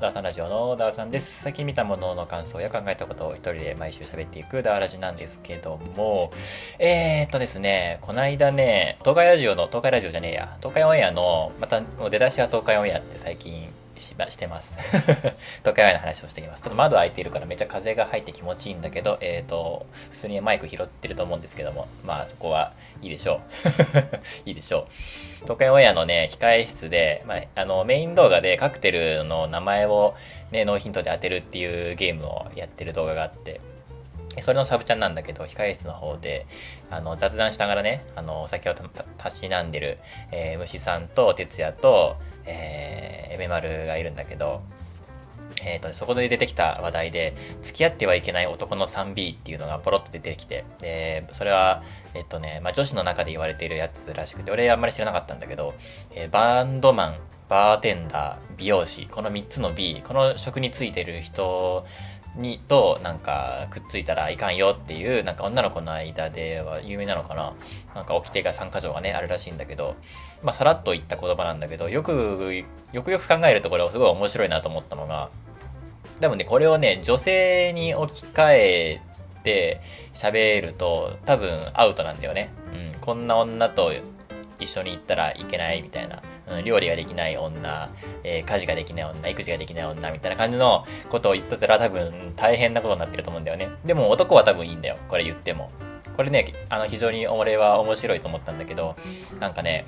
[0.00, 1.42] ダーさんラジオのダーさんです。
[1.42, 6.32] 最近見たものの感想や考えたことを一人で毎週喋っていくダーラジなんですけども、
[6.78, 13.68] えー、っとですね、こないだね、東海ラジオの、東海ラジオじゃねえや、東海オンエアの、また、出だしは東海オンエアって最近
[14.00, 14.76] ししてます。
[15.60, 16.62] 東海オンエアの話をしています。
[16.62, 22.72] ちょっと窓開いているからめっちゃ風が入って気持ちいいんだけど、えー、と、普通にマイク拾ってると思うんですけども、まあそこは
[23.02, 23.40] いいでしょ
[24.44, 24.48] う。
[24.48, 24.86] いいでしょう。
[25.42, 30.14] 東海オンエアのね、控え室で、まあ、あの、メイン動画でカクテルの名前を
[30.50, 33.60] ね、ノーヒントで当てるっていうゲームをやってる動画があって、
[34.40, 36.46] それのサブチャンなんだけど、控え室の方で、
[36.90, 39.98] あの、雑談しながらね、あの、お酒をたしなんでる、
[40.30, 42.16] えー、虫さんと、哲也と、
[42.50, 44.62] えー、エメマルがいるんだけど、
[45.64, 51.82] え、ー、と、そこで出てきた話題で、付き合ってはいけない男の 3B っていうのがポロッと出てきて、で、それは、
[52.14, 55.74] えっとね、まあ、女子の中で言われているやつらしくて、俺あんまり知らなかったんだけど、
[56.14, 57.16] えー、バンドマン、
[57.48, 61.84] バーテンダー、美容師、この3つの B、この職についてる人
[62.36, 67.52] に、と、なんか、くっついたらいかんよっていう、なんか女の子の間では有名なのかな。
[67.94, 69.96] なんか、掟が3箇条がね、あるらしいんだけど、
[70.42, 75.30] まあ、さらっと言った言葉なんだけど、よく、よくよく考えるとこれはすごい面白いなと思ったのが、
[76.20, 79.02] 多分ね、これをね、女性に置き換え
[79.42, 79.80] て
[80.14, 82.50] 喋ると、多分アウトなんだよね。
[82.94, 83.92] うん、こんな女と
[84.58, 86.22] 一緒に行ったらいけないみたいな。
[86.48, 87.88] うん、料理ができない女、
[88.24, 93.68] えー、家事ができない女、育児ができない女みたいな感じのことを言ってたら多分大変なことになってると思うんだよね。
[93.84, 94.96] でも男は多分いいんだよ。
[95.08, 95.70] これ言っても。
[96.16, 98.96] これね、あの、非常に俺は面白いと思ったんだけど、
[99.38, 99.86] なんかね、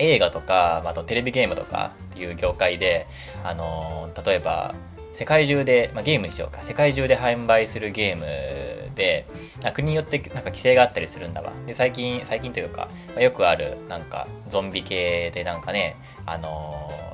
[0.00, 3.06] 映画とか、あとテレビゲームとかっていう業界で、
[3.44, 4.74] あのー、例えば、
[5.12, 6.62] 世界中で、まあ、ゲームにしようか。
[6.62, 9.26] 世界中で販売するゲームで、
[9.74, 11.52] 国によってなんか規制があったりするんだわ。
[11.66, 17.09] で、最近、最近というか、まあ、よくある、なんか、ゾンビ系でなんかね、あのー、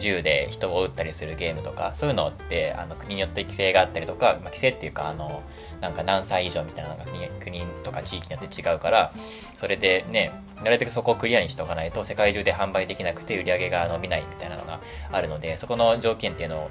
[0.00, 5.42] 銃で人を撃ったりするゲームとか、そういうのって、あの、国によって規制があったりとか、まあ、規制っていうか、あの、
[5.80, 9.12] なんか何歳以上みたいなのが国国とか地域によって違うから、
[9.58, 10.32] それでね、
[10.62, 14.80] なるべくそこをクリアにしておかないと世界中で販売できなくて売り上げが伸びないみたいなのが
[15.10, 16.70] あるので、そこの条件っていうのを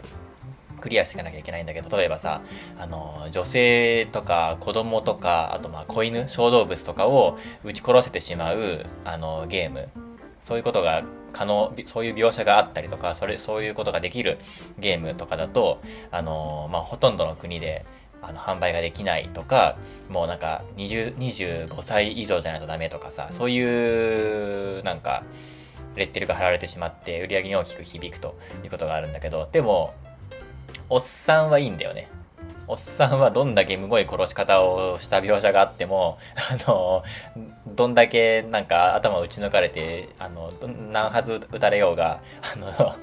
[0.79, 2.41] クリアしていかなきゃいけないんだけど、例えばさ、
[2.79, 9.89] あの、女性とか子供とか、あとまあ子犬、小動物とかを撃ち殺せてしまう、あの、ゲーム。
[10.41, 14.37] そういうことが可能、そういう描写があったりとか、それ、そういうことができる
[14.77, 15.81] ゲームとかだと、
[16.11, 17.85] あの、まあ、ほとんどの国で、
[18.21, 19.77] あの、販売ができないとか、
[20.09, 25.23] もうなんか、20、25歳以上じゃないとダメとかさ、そういう、なんか、
[25.95, 29.93] レッテルが貼られてしまって、売り上げに大きく響くということがあるんだけど、でも、
[30.89, 32.07] おっさんはいいんだよね。
[32.69, 37.03] おっさんはどんだけむごい殺し方をした描写があっても、あの、
[37.67, 40.53] どんだけなんか頭を打ち抜かれて、あの、
[40.91, 42.21] 何発撃たれようが、
[42.53, 42.95] あの、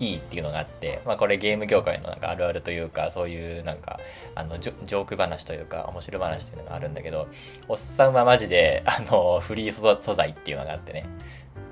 [0.00, 4.00] いいっていうのがあって、まあこれゲーム業界のなんかあるあるというか、そういうなんか、
[4.34, 7.28] あのジョ、ジョーク話というか、面白話っていうのがあるんだけど、
[7.68, 11.06] おっさんはマジで、あの、フリー素材っていうのがあってね。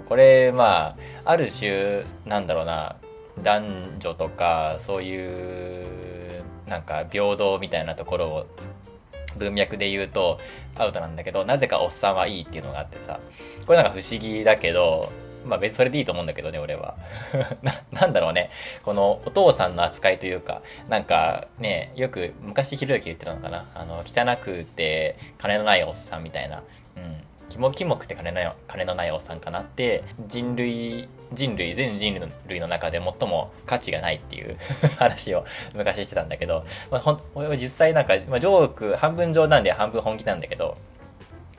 [0.08, 2.94] これ、まあ、ある種、なんだろうな、
[3.42, 6.33] 男女とかそういう
[6.66, 8.46] なんか平等みたいなところを
[9.36, 10.38] 文脈で言うと
[10.76, 13.18] アウトなんだけどなぜかおっさんはいいっていうのがあってさ
[13.66, 15.12] これなんか不思議だけど
[15.44, 16.96] まあ別にそれでいいと思うんだけどね、俺は。
[17.62, 18.50] な、なんだろうね。
[18.82, 23.66] このお父さんの扱いというか、なんかね、よく昔ひろゆき言ってたのかな。
[23.74, 26.62] あの、汚くて金のないおっさんみたいな。
[26.96, 27.22] うん。
[27.48, 34.56] キモキモくて金の金のないおっさんかなって、人類、人類、全人類の中で最も価値がないっていう
[34.98, 35.44] 話を
[35.74, 40.76] 昔してたんだけど、まあ、ほん、俺は実際なんか、まあ、ジョーク、半分冗談で半分本気なんだけど、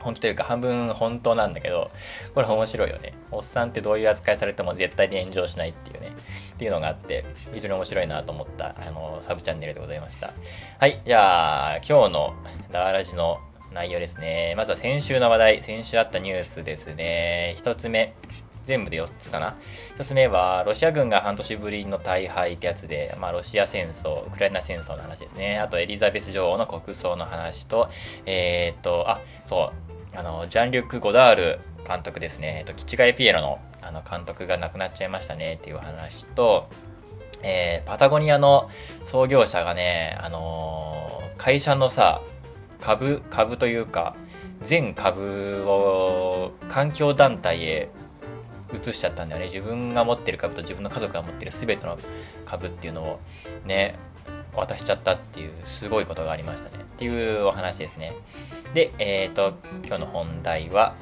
[0.05, 1.89] 本気というか半分本当なんだけど、
[2.35, 3.13] これ面白いよね。
[3.31, 6.11] おっさんってどういう扱いされても絶対に炎上しないっていうね、
[6.53, 10.31] っていうのがあって、非常に面白いなと思った、あの、サブチャンネルでございました。
[10.79, 12.35] はい、じゃあ、今日の
[12.71, 13.39] ダーラジの
[13.75, 14.53] 内容ですね。
[14.55, 17.55] まずは先週の話題、先週あったニュースですね。
[17.57, 18.13] 一つ目。
[18.63, 19.57] 全部で4つかな。
[19.97, 25.59] 1つ目は、ロシア軍が半年ぶりの大敗ってやつで、まあ、ロシア戦争、ウクライナ戦争の話ですね。
[25.59, 27.89] あと、エリザベス女王の国葬の話と、
[28.25, 29.71] えー、っと、あ、そ
[30.13, 32.59] う、あの、ジャンリュック・ゴダール監督ですね。
[32.59, 36.69] えっと、キチガイ・ピエロの、あの、監督が亡くなっちゃいましたねっていう話と、
[37.43, 38.69] えー、パタゴニアの
[39.03, 42.21] 創業者がね、あのー、会社のさ、
[42.81, 44.15] 株、株というか、
[44.61, 47.89] 全株を環境団体へ
[48.73, 49.47] 移しちゃったんだよね。
[49.47, 51.97] 自分が持ってる株と自分の家族が持ってる全ての
[52.45, 53.19] 株っていうのを
[53.65, 53.95] ね、
[54.55, 56.83] 渡しちゃったっていうすごいことがありましたね。
[56.83, 58.13] っていうお話ですね。
[58.73, 59.53] で、えっ、ー、と、
[59.85, 60.95] 今日の本題は、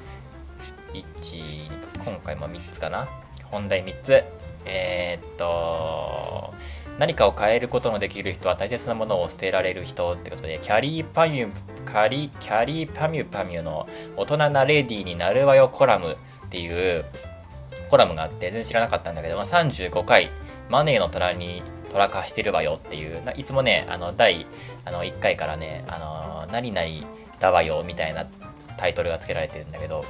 [0.93, 3.07] 1、今回も3つかな。
[3.45, 4.23] 本題3つ。
[4.65, 6.53] えっ、ー、と、
[6.99, 11.51] 何かを変えることのできる人は大切なものを捨てられる人ってことで、キャリーパミュ、
[11.85, 17.05] カリ、キャリーパミュパミュの大人なレディーになるわよコラムっていう
[17.89, 20.29] コラムがあって全然知らなかったんだけど、まあ、35回、
[20.69, 24.45] マネーの虎に虎化してるわよっていう、いつもね、あの、第
[24.85, 26.87] あの1回からね、あの、何々
[27.39, 28.27] だわよみたいな
[28.77, 30.05] タイトルが付けられてるんだけど、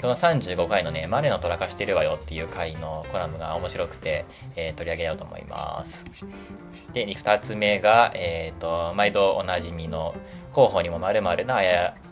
[0.00, 4.24] この35回のね、マネの虎化してるわよっていう回のコラムが面白くて、
[4.54, 6.04] えー、取り上げようと思います。
[6.92, 10.14] で、2つ目が、えっ、ー、と、毎度おなじみの、
[10.52, 11.60] 候補にも〇〇な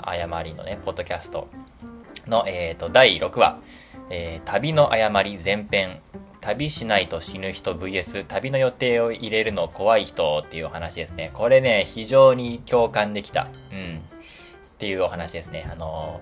[0.02, 1.48] 誤りのね、ポッドキャスト
[2.26, 3.58] の、えっ、ー、と、第6話、
[4.10, 6.00] えー、旅の誤り前編、
[6.42, 11.30] 旅しないと死ぬ人 VS 旅の予定を入れるの怖い人っていう話ですね。
[11.32, 13.48] これね、非常に共感できた。
[13.72, 14.02] うん。
[14.84, 15.66] っていうお話ですね。
[15.72, 16.20] あの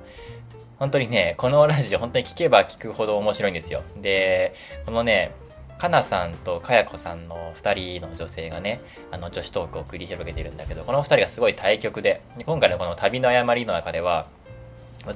[0.55, 3.83] ー、本当にね、このラジオ本当に聞けば聞くほど面白いんですよ。
[4.01, 4.55] で、
[4.87, 5.33] このね、
[5.79, 8.81] かなさんとかやこさんの2人の女性がね、
[9.11, 14.27] あの女子トークを繰り広げてるんだけど、この2人がすごい対極で、今回のこの旅の誤りの中では、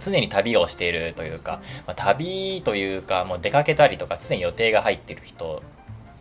[0.01, 5.63] 常に旅をしているというか、まあ、旅というか、もう出かけたりとか、常に予定が入ってる人、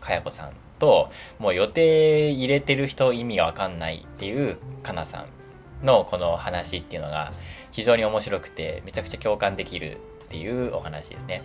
[0.00, 5.26] かやこさんと、もう予定入れてる人意味わかんないっていうかなさん
[5.82, 7.32] のこの話っていうのが
[7.72, 11.42] 非常に面白くて、めちゃくちゃ共感できるっていうお話ですね。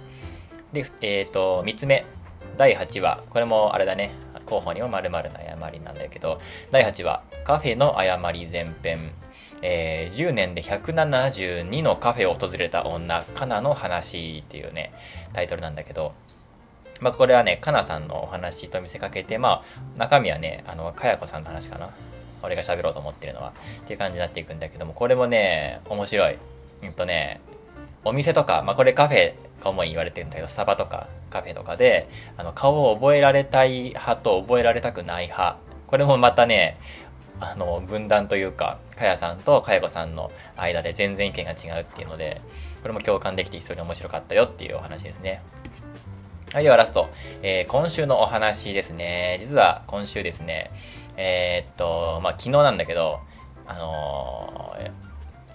[0.73, 2.05] で、えっ、ー、と、3つ目。
[2.57, 3.23] 第8話。
[3.29, 4.11] これもあれだね。
[4.45, 6.39] 候補にも〇〇の誤りなんだけど、
[6.71, 7.23] 第8話。
[7.43, 9.11] カフェの誤り前編。
[9.61, 14.91] えー、10年で172のカフェを訪れた女、カナの話っていうね、
[15.33, 16.13] タイトルなんだけど、
[16.99, 19.63] まあ、これはね、カナさんのお話と見せかけて、まあ、
[19.97, 21.89] 中身はね、あの、かやこさんの話かな。
[22.43, 23.53] 俺が喋ろうと思ってるのは。
[23.83, 26.37] っていう感じになっていくんだけども、これもね、面白い。
[26.83, 27.41] うんとね、
[28.03, 29.33] お店とか、まあ、これカフェ
[29.63, 35.57] が主に言われてるんだけど、スタバとかカフェとかで、あの、顔を覚えられたい派と覚えられたくない派。
[35.87, 36.77] これもまたね、
[37.39, 42.41] あの、分断というか、かやさんとかやこさんの間で全然意見が違うっていうので、
[42.81, 45.41] これも共感できて非常に面白かったよっていうお話ですね。
[46.53, 47.09] はい、ではラスト。
[47.43, 49.37] えー、今週のお話ですね。
[49.39, 50.69] 実は今週ですね、
[51.17, 53.19] えー、っと、まあ、昨日なんだけど、
[53.67, 54.91] あのー、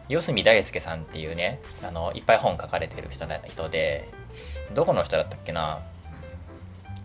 [0.09, 4.09] 四隅大輔さんっていうね、あの、いっぱい本書かれてる人人で、
[4.75, 5.81] どこの人だったっけな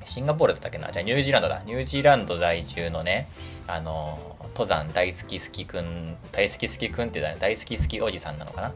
[0.05, 1.61] シンガポールだったっけなじゃあニュージーランドだ。
[1.65, 3.29] ニュージーランド在住のね、
[3.67, 8.69] あの登山大好き好きくん、大好き好きくんって大好き好きおじさんなのかな？
[8.69, 8.73] っ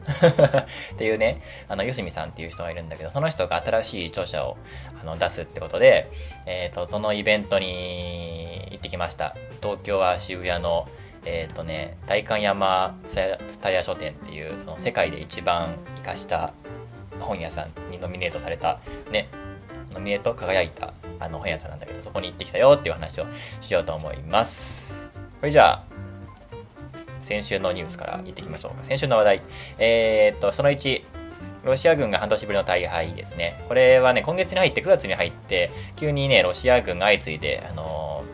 [0.96, 4.56] ていうね、あの、よしみさんっていう人がいるんだけど、その人が新しい著者を
[5.00, 6.10] あの出すってことで、
[6.46, 9.36] えっ、ー、と、そのイベントに行ってきました。
[9.62, 10.88] 東京は渋谷の、
[11.24, 16.52] えっ、ー、とね、大観山蔦屋書店っていう、その世界で一番活かした
[17.20, 18.80] 本屋さんにノミネートされた、
[19.10, 19.28] ね、
[19.92, 23.26] ノミネート輝いたあの本屋さんなんだけど、そこに行ってきたよっていう話を
[23.60, 25.05] しようと思います。
[25.40, 25.82] これじゃあ、
[27.22, 28.84] 先週のニュースから言ってきましょうか。
[28.84, 29.42] 先週の話題。
[29.78, 31.02] えー、っと、その1、
[31.64, 33.60] ロシア軍が半年ぶりの大敗ですね。
[33.66, 38.25] これはね、今月に入って9月に入って、急にね、ロシア軍が相次いで、あのー、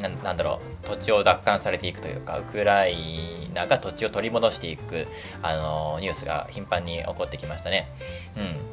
[0.00, 5.06] ななんだろう、土地を奪還されていくというか、ウクライナが土地を取り戻していく、
[5.42, 7.88] あの、ニュースが頻繁に起こってきましたね。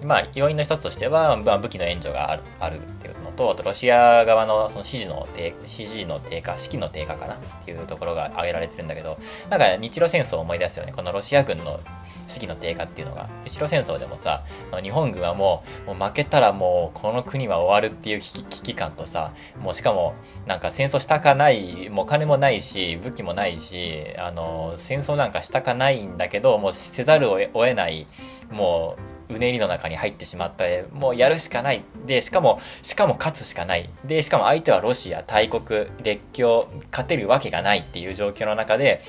[0.02, 0.08] うん。
[0.08, 9.18] まあ、要因の一つとしては、まあ、武器の援助があるあるっていうのと、あとロシア側のその支持の低、支持の低下、士気の低下かなっていうところが挙げられてるんだけど、
[9.50, 10.94] なんか日露戦争を思い出すよね。
[10.96, 11.80] このロシア軍の
[12.28, 13.28] 士気の低下っていうのが。
[13.46, 14.44] 日露戦争でもさ、
[14.82, 19.32] 日本軍はもう、もう負けたらもうこの国は終わるっていう危機感とさ、
[19.62, 20.14] もうしかも
[20.48, 28.08] なんか戦争したかない、もう金もないし、武器もないし、あの、戦争なんかしたかないんだけど、もうせざるを得ない、
[28.50, 28.96] も
[29.30, 30.64] う、うねりの中に入ってしまった
[30.94, 31.84] もうやるしかない。
[32.06, 33.90] で、しかも、しかも勝つしかない。
[34.06, 39.02] で、しかも相手はロシア、大国、列強、勝てるわけがないっていう状況の中で、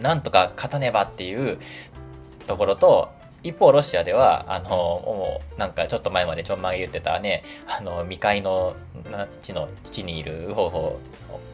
[0.00, 1.58] なんとか勝たねばっていう
[2.46, 3.10] ところと、
[3.44, 8.74] 一方、ロシアでは、あの、もう、なんかちょっと前までちょんまげ言ってたね、あの、未開の
[9.42, 11.00] 地の地にいるウホウホ、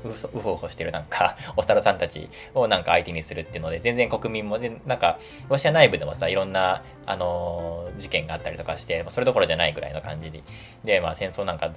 [0.04, 5.18] ウホウホしてるなんか、お猿さんたちをなんか相手にするっていうので、全然国民も、なんか、
[5.48, 10.42] ロシア内部でもさ、いろんな、あの事件があったりとかして、それどころじゃないぐらいの感じで、
[10.84, 11.72] で、まあ戦争なんか、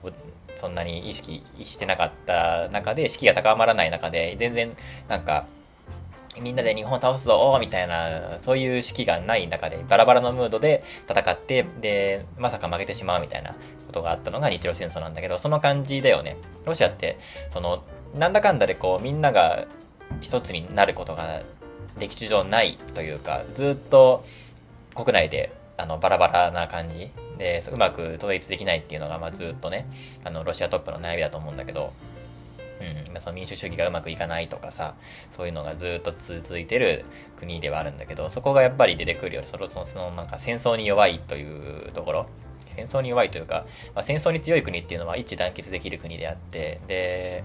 [0.55, 4.77] そんなに意識してなかった中で、士気が高まらない中で、全然、
[5.07, 5.47] なんか、
[6.39, 13.51] みんなで日本を倒すぞみたいな、そういう式がない中で、バラバラのムードで戦って、で、まさか負けてしまうみたいな
[13.87, 16.37] ことがあったのが日露戦争なんだけど、その感じだよね。
[16.65, 17.17] ロシアって、
[17.51, 17.83] その、
[18.15, 19.65] なんだかんだでこう、みんなが
[20.21, 21.41] 一つになることが
[21.99, 24.25] 歴史上ないというか、ずっと
[24.95, 29.87] 国内で、あの、バラバラな感じで、うまく統一できないっていうのが、まあずっとね、
[30.23, 31.93] あの、ロシアトップの悩みだと思うんだけど、
[33.13, 34.95] うん、その民主主義がうまくいかないとかさ、
[35.31, 37.05] そういうのがずっと続いてる
[37.37, 39.41] 国ではあるんだけど、そこがやっぱり出てくるよ。
[39.41, 41.43] り、その、その、そのなんか戦争に弱いとい
[41.87, 42.25] うところ、
[42.75, 47.43] 戦争に弱いというか、まあ、戦争に強い国っていうのは一致団結できる国であって、で、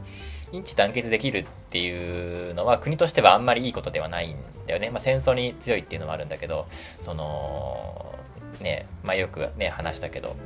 [0.52, 4.90] 一致団結できるっていうのは国としてはあんまりいいことではないんだよね。
[4.90, 6.66] まあ、戦争に強いっていうのもあるんだけど、
[7.00, 8.14] その、
[8.60, 10.36] ね、まあ、よくね、話したけど、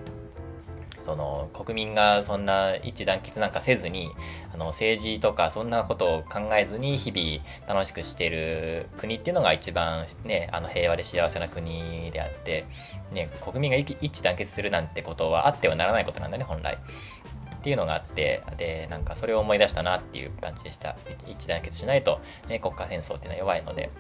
[1.03, 4.11] その国民がそんな一致団結なんかせずに、
[4.55, 12.65] あの政治とかそんなことを考えずに日々楽しくしている国っていうのが一番ね、あの平和で幸せな国であって、
[13.13, 16.75] ね、国民が一致団結するなんてことはあってはならないことなんだね、本来。
[16.75, 20.97] っていうのがあって、で、なんかそれを思い出したなっていう感じでした。
[21.29, 23.91] 一致団結しないと、ね、国家戦争っていうのは弱いので、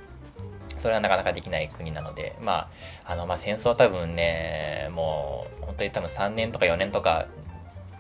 [0.83, 2.69] それはなかなかできない国なので、ま
[3.07, 7.27] あ、あの、まあ、戦争は多分ね、もう、本当に多分3年とか4年とか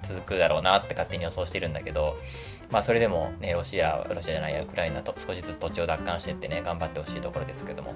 [0.02, 2.16] 続くだろうなって勝手に予想してるんだけど、
[2.72, 7.94] まあそれでもね、ロシア、ロシアじゃないや、ウクライナと少しずつ土地を奪還してってね、頑張ってほしいところですけども。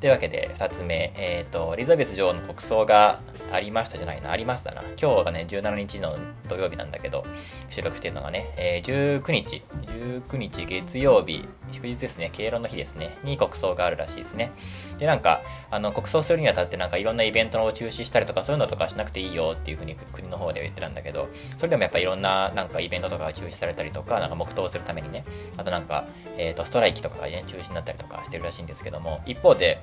[0.00, 3.20] というわけで、2つ目、えっ、ー、と、エリザベス女王の国葬が
[3.52, 4.82] ありましたじゃないな、ありましたな。
[5.00, 6.18] 今日がね、17日の
[6.48, 7.24] 土曜日なんだけど、
[7.70, 14.52] 収録してるのがね、えー、19日、19日月曜日、祝日ですね、敬老の日ですね、に国葬があるらしいですね。
[14.98, 25.24] で、なんか、あの、国葬するにあたってなんかいろんなイベントを中止したりとかそういうのとかしなくていいよっていうふうに国の方では言ってたんだけど、それでもやっぱいろんななんかイベントとかが中止されたりとか、なんか黙祷するためにね、
[25.56, 26.06] あとなんか、
[26.36, 29.80] えっ、ー、と、ストライキとかがね、中止になったりとかしてるらしいんですけども、一方で、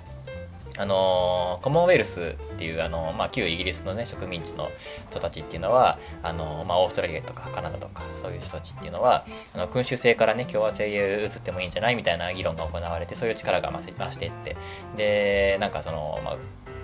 [0.77, 4.69] あの、コモンウェルスっていう、あの、まあ、旧イギリスのね、植民地の
[5.09, 14.57] 人たちっていうのは、あの、まあ、オーストラリアとかカナダとか、そういう人たちっていうのは、あの、君主制からね、共和制へ移ってもいいんじゃないみたいな議論が行われて、そういう力が増していって、
[14.95, 16.37] で、なんかその、まあ、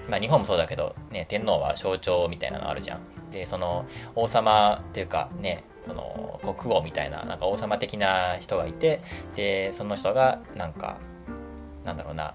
[0.09, 2.99] まあ、日本もそうだけど、ね、天皇は象徴みたいなのあるじゃん。
[3.31, 9.01] で、その、王様っていうか、ね、その国王みたいななんか王様的な人がいて
[9.35, 10.97] でその人がなんか
[11.83, 12.33] なんだろうな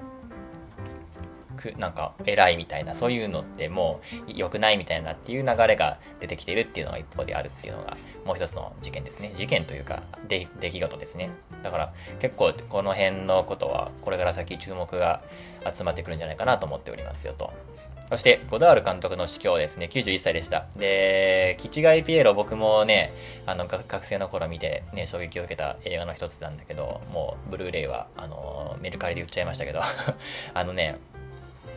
[1.57, 9.33] くなんか偉いみたいなそういうのってもう良くないみたいなっていう流れが出てきてるっていうのが一方であるっていうのがもう一つの事件ですね。
[9.37, 11.31] 事件というか出来事ですね。
[11.63, 15.23] だから結構この辺のことはこれから先注目が
[15.73, 17.53] 集まってくるんじゃないかなと思っておりますよと。
[18.09, 20.67] そして、ゴダール監督の死去ですね、91歳でした。
[20.77, 23.13] で、キチガイピエロ僕もね、
[23.47, 29.81] あの、学生の頃見てね、衝撃を受けた映画の一つなんだけど、もう、ブルーレイは、あの、メルカリで売っちゃいましたけど、
[30.55, 30.99] あのね、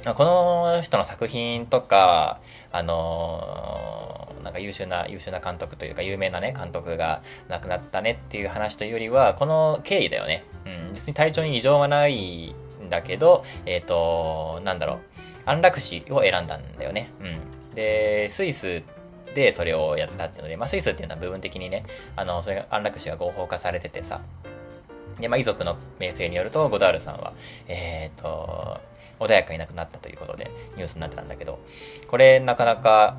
[0.06, 2.40] この人の作品とか、
[2.72, 10.46] あのー、なんか優秀な、優秀な監督というか、有名なね、監督が亡くなったねっていう話というよりは、この経緯だよね。
[10.66, 15.00] うん、別に体調に異常はないんだけど、えっ、ー、と、なんだろう、
[15.46, 17.10] 安楽死を選んだんだよね。
[17.20, 17.76] うん。
[17.76, 18.84] で、スイス
[19.36, 24.22] でそれをやったっていうので、まあ、スイスっていうのは部分的にね、あの、それが安楽死が合法化されててさ、
[25.20, 27.34] で、まあ、遺族の名声によると、ゴダールさんは、
[27.68, 28.80] えっ、ー、と、
[29.20, 31.60] 穏やかに亡くなったということでニュースになってたんだけど、
[32.08, 33.18] これなかなか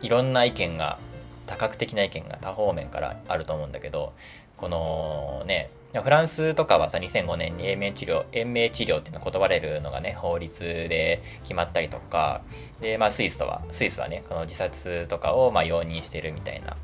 [0.00, 0.98] いろんな意見が、
[1.46, 4.12] 多角的な意見が多方面からあると思うんだけど、
[4.56, 12.42] このね、フランスとかはさ、2005年に延命治療、延命治療っていうのを断れるのがね、法律で決まったりとか、
[12.80, 16.76] で、まあスイスとは、スイスはね、この自殺とかをまあ容認してるみたいな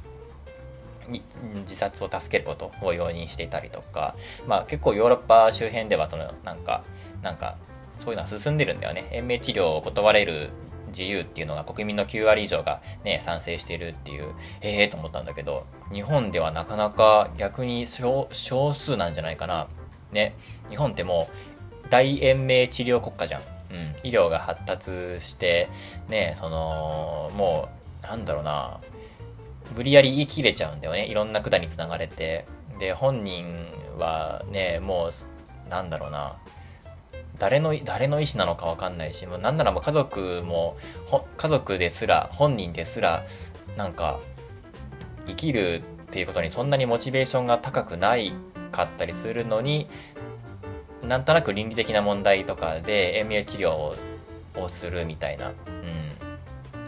[1.08, 4.14] 自殺を助けることを容認していたりとか、
[4.46, 6.82] まあ結構ヨーロッパ周辺ではそのなんか、
[7.22, 7.56] なんか
[7.98, 9.08] そういうのは進んでるんだよね。
[9.12, 10.50] 延命治療を断れる
[10.88, 19.66] 自由っていうのが国民の9割以上がね、賛成してるっていう、ええー、と思ったんだけど、日本ではなかなか逆に少数なんじゃないかな。
[20.12, 20.36] ね、
[20.70, 21.28] 日本っても
[21.84, 23.42] う大延命治療国家じゃん。
[23.70, 25.68] うん、医療が発達して、
[26.08, 27.68] ね、その、も
[28.04, 28.78] う、なんだろうな、
[29.74, 31.06] 無理やり言い切れちゃうんだよね。
[31.06, 32.44] いろんな管につながれて。
[32.78, 33.66] で、本人
[33.98, 36.36] はね、もう、なんだろうな、
[37.38, 40.76] 誰の、誰の意思なのかわかんないし、もうなんならもう家族も、
[41.36, 43.24] 家族ですら、本人ですら、
[43.76, 44.20] なんか、
[45.26, 48.32] 生きるっていうことにそんなにモチベーションが高くない
[48.70, 49.88] かったりするのに、
[51.02, 53.94] なんとなく倫理的な問題とかで延命治療
[54.56, 55.54] をするみたいな、うん。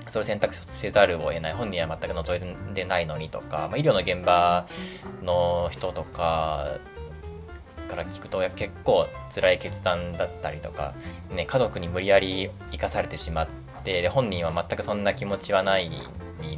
[0.09, 1.53] それを選択せざるを得ない。
[1.53, 4.67] 本人は全く望んでないのにとか、まあ、医療の現場
[5.23, 6.79] の人とか
[7.87, 10.95] から聞くと結構辛い決断だったりとか、
[11.31, 13.49] ね、家族に無理やり生かされてしまっ
[13.85, 15.91] てで本人は全くそんな気持ちはない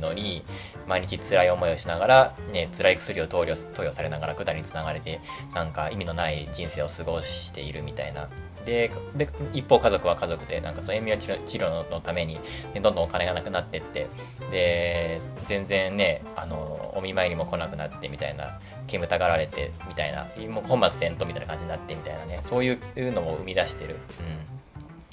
[0.01, 0.43] のに
[0.87, 5.21] 毎日辛い思いをしながら、ね、辛い薬を投与投与されながら管につながれて
[5.55, 8.29] なんか意味のない人生を過ごしているみたいな
[8.69, 12.39] で、で、一方家族は家族で、なんかその延命治療のために、
[12.75, 14.07] でどんどんお金がなくなってって、
[14.51, 23.95] で、全然ね、あの、お見舞いにも来なくなってみたいな、煙たがられてみたいな、もう本末転倒みたいな感じになってみたいなね、そういうのを生み出してる。
[23.95, 24.59] うん。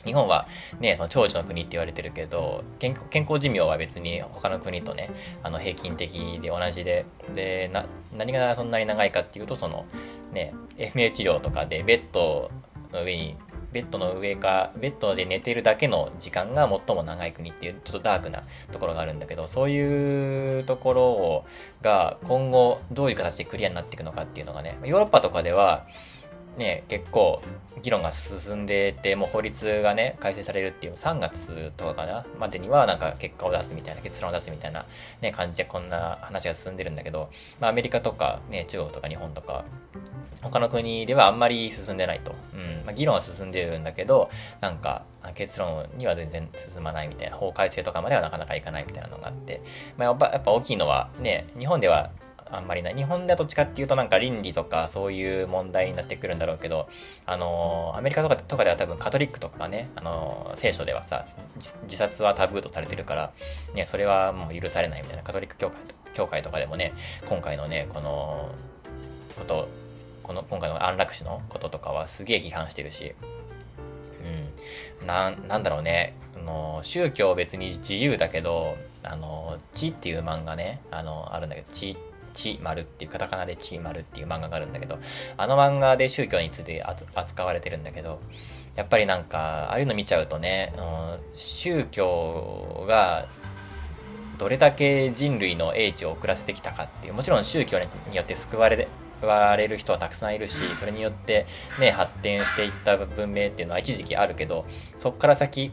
[0.05, 0.47] 日本は
[0.79, 2.95] ね、その長寿の国って言われてるけど、健
[3.27, 5.09] 康寿命は別に他の国とね、
[5.41, 7.85] あの平均的で同じで、で、な、
[8.15, 9.85] 何がそんなに長いかっていうと、その、
[10.31, 12.51] ね、FMA 治療とかでベッド
[12.93, 13.35] の上に、
[13.75, 18.41] ベッドの上か、ベッドで寝てるだけの時間が最も長い国っていう、ちょっとダークな
[18.71, 21.45] ところがあるんだけど、そういうところを、
[21.81, 25.85] が今後どういう形でクリアになっていくのかっていうのがね、ヨーロッパとかでは、
[26.57, 27.41] ね、結構
[27.81, 34.85] 議論が進んでて、もう法律がね、改正されるっていう3月とかかな、までにはなんか結果を出すみたいな、結論を出すみたいな
[35.21, 39.65] ね、感じでこんな話が進んでるんだけど、まあアメリカとかね、中国とか日本とか、
[40.41, 42.35] 他の国ではあんまり進んでないと。
[42.53, 42.85] うん。
[42.85, 44.29] まあ、議論は進んでるんだけど、
[44.61, 49.61] なんか、結論には全然進まないみたいな、法改正とかまではなかなかいかないみたいなのがあって、
[49.97, 52.11] まあ、やっぱ、やっぱ大きいのはね、日本では
[52.51, 52.95] あんまりない。
[52.95, 56.87] 日本ではどっちかっていうとなんか倫理とかそういう問題になってくるんだろうけど、
[57.25, 61.25] あのー、アメリカとかとかでは多分カトリックとかね、あのー、聖書ではさ、
[61.83, 63.33] 自殺はタブーとされてるから、
[63.73, 65.77] ね、それはもう許されないみたいな、カトリック教会
[66.15, 66.93] 教会とかでもね、
[67.27, 68.49] 今回のね、この、
[69.37, 69.67] こと、
[70.23, 73.13] この、今回の安楽死のこととかはすげえ批判してるし、
[75.01, 81.97] うん、な、なんだろうね、あの、宗教別に自由だけど、あの、地っていう漫画ね、あの、あるんだけど、地
[82.35, 84.99] ち丸っていうカタカナでち丸っていう漫画があるんだけど、
[85.37, 86.83] あの漫画で宗教について
[87.15, 88.19] 扱われてるんだけど、
[88.75, 90.73] やっぱりなんか、ああいうの見ちゃうとね、
[91.33, 93.25] 宗教が
[94.37, 98.75] どれだけ人類の英知を遅らせてきたかっていう、もちろん宗教によって救われ
[99.21, 101.45] われる人はたくさんいるし、それによって
[101.79, 105.71] ね、発展していった文明っていうのは一時期あるけど、そっから先、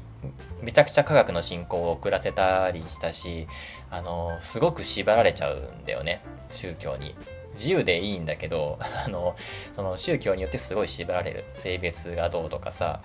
[0.63, 3.49] めちゃくちゃ科学の進行を遅らせたりしたし、
[3.91, 7.15] あの、すごく縛られちゃうんだよね、宗教に。
[7.55, 9.37] 自由でいいんだけど、 あの、
[9.75, 11.45] その宗教によってすごい縛られる。
[11.53, 13.01] 性別がどうとかさ、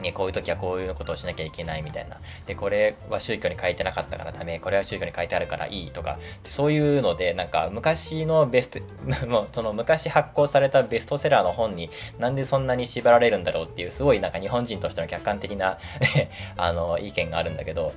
[0.00, 2.18] ね、こういう時はこういうことをしなきゃいけないみたいな。
[2.46, 8.80] で、これは宗教に書いてなかったからダメ、これは宗教に書いてあるからいいとか、そういうので、なんか昔のベスト、
[9.26, 15.78] もうその昔発行されたベストセラーの本になんでそんなに縛られるんだろうっていう、すごいなんか日本人としての客観的な
[16.56, 17.92] あの、意見があるんだけど、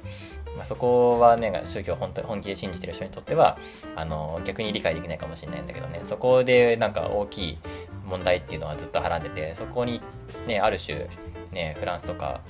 [0.56, 3.58] まあ、そこはね、宗教本当本気で信じてる人にとっては、
[3.96, 7.58] あの、逆に理解できないかもしれないんだけどね、そこでなんか大きい
[8.06, 10.02] 問題っていうのはずっとはらんでて、そこに
[10.48, 11.08] ね、ある種、
[11.52, 12.42] ね、フランスとか、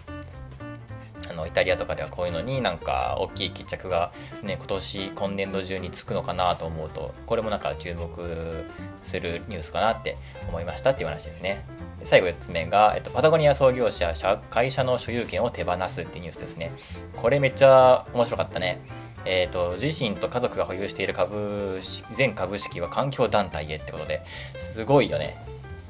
[1.30, 4.12] あの、イタリアとかではこういうのになんか大きい決着が
[4.44, 8.66] ね、今年、今年度中につくのかなと思うと、これもなんか注目
[9.02, 11.66] するニュースかなって思いましたっていう話ですね。
[12.04, 14.14] 最後4つ目が、えっと、パタゴニア創業者、
[14.50, 16.72] 会社の所有権を手放すっていうニュースですね。
[17.16, 18.80] これめっちゃ面白かったね。
[19.26, 21.80] えっ、と、自身と家族が保有している株、
[22.14, 24.22] 全株式は環境団体へってことで、
[24.58, 25.38] すごいよね。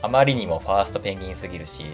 [0.02, 1.86] あまりにもファーストペンギンすぎるし、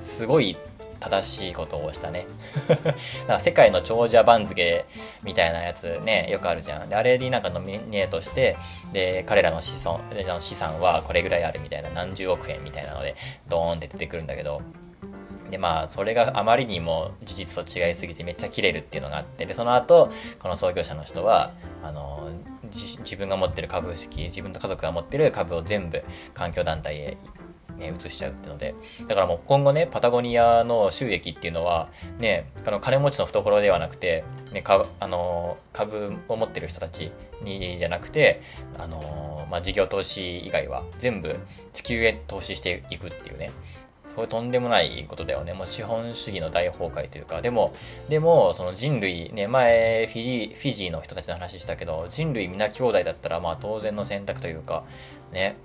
[0.00, 0.56] すごい
[1.00, 2.26] 正しいことをしたね。
[3.26, 4.84] なんか世界の長者番付
[5.22, 6.88] みたいなやつね、よくあるじゃん。
[6.88, 8.56] で、あれになんかノミネートして、
[8.92, 10.00] で、彼らの資産
[10.40, 13.16] 資産はこれぐらいあるみたいな、何十億円みたいなので、
[13.48, 14.60] ドーンって出てくるんだけど、
[15.50, 21.50] で、まあ、それがあまりにも事実と違いすぎてめっちゃ切れるっていうのがあって、で、その後、この創業者の人は、
[21.82, 22.28] あの、
[22.72, 27.16] 自分が持ってる株式、自分と家族が持ってる株を全部環境団体へ
[27.78, 28.74] ね、移しちゃうってので、
[29.06, 38.42] だからもう今後ね、パタゴニアの収益っていうのは、ね、あの金持ちの懐ではなくて、ね、株、あの、株を持ってる人たちにじゃなくて、
[38.78, 41.36] あの、まあ、事業投資以外は全部
[41.72, 43.50] 地球へ投資していくっていうね、
[44.14, 45.52] そういうとんでもないことだよね。
[45.52, 47.74] もう資本主義の大崩壊というか、でも、
[48.08, 54.84] でも、その人類、ね、前フィジー、フィジーの人たちの話したけど、人類皆兄弟だったら、まあ当然の選択というか、
[55.32, 55.56] ね、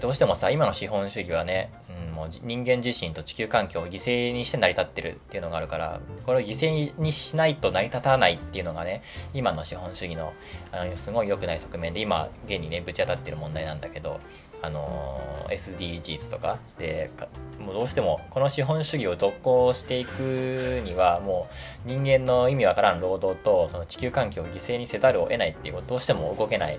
[0.00, 1.70] どうしてもさ、今の資本主義はね、
[2.08, 10.34] うん、もう人間自身と地球環境を犠牲にして成り立ってるっていうのがあるから、これを犠牲にしないと成り立たないっていうのがね、今の資本主義の、
[10.70, 14.20] あの、すごい良くない側面で、今、現にね、ぶち当たってる問題なんだけど、
[14.60, 17.10] あの、SDGs とかで、
[17.58, 21.48] もうどうしてもこの資本主義を続行していくには、も
[21.86, 26.78] う人間の意味わからん労働と、その地球環境を犠牲にせざるを得ないっていう、どうしても動けない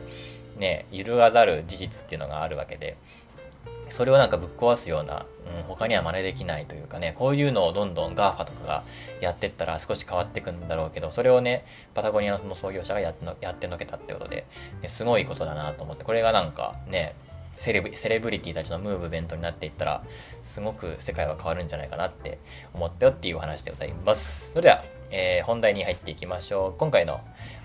[0.58, 2.98] ね、揺るがざる事実っていうのがあるわけで、
[3.98, 5.26] それをなんかぶっ壊すような、
[5.58, 8.84] うん、他には真似できないというかね、こういうのをどんどん GAFA とかが
[9.22, 14.46] やってったら少し変わってくんだろうけど、それをね、パタゴニアのその創業者がやってのやってのけたってことで、
[14.84, 17.16] ね、すごいことだなと思って、これがなんかね、
[17.56, 20.04] セレブセレブリティたちのムーブメントになっていったら、
[20.44, 22.38] すごく世界は変わるんじゃないかなって
[22.76, 24.52] 思ったよっていうお話でございます。
[24.52, 26.74] それでは、えー、本題に入っていきましょう。
[26.78, 27.20] 今回の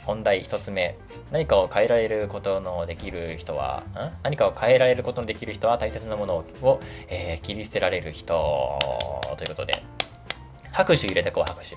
[0.04, 0.96] 本題一つ目。
[1.30, 4.10] 何かを変えられることのできる人は、ん？
[4.22, 8.78] 何かを変えられることのできる人は大切なものを、えー、切り捨てられる人
[9.36, 9.82] ということで、
[10.72, 11.76] 拍手入れてこう、拍手。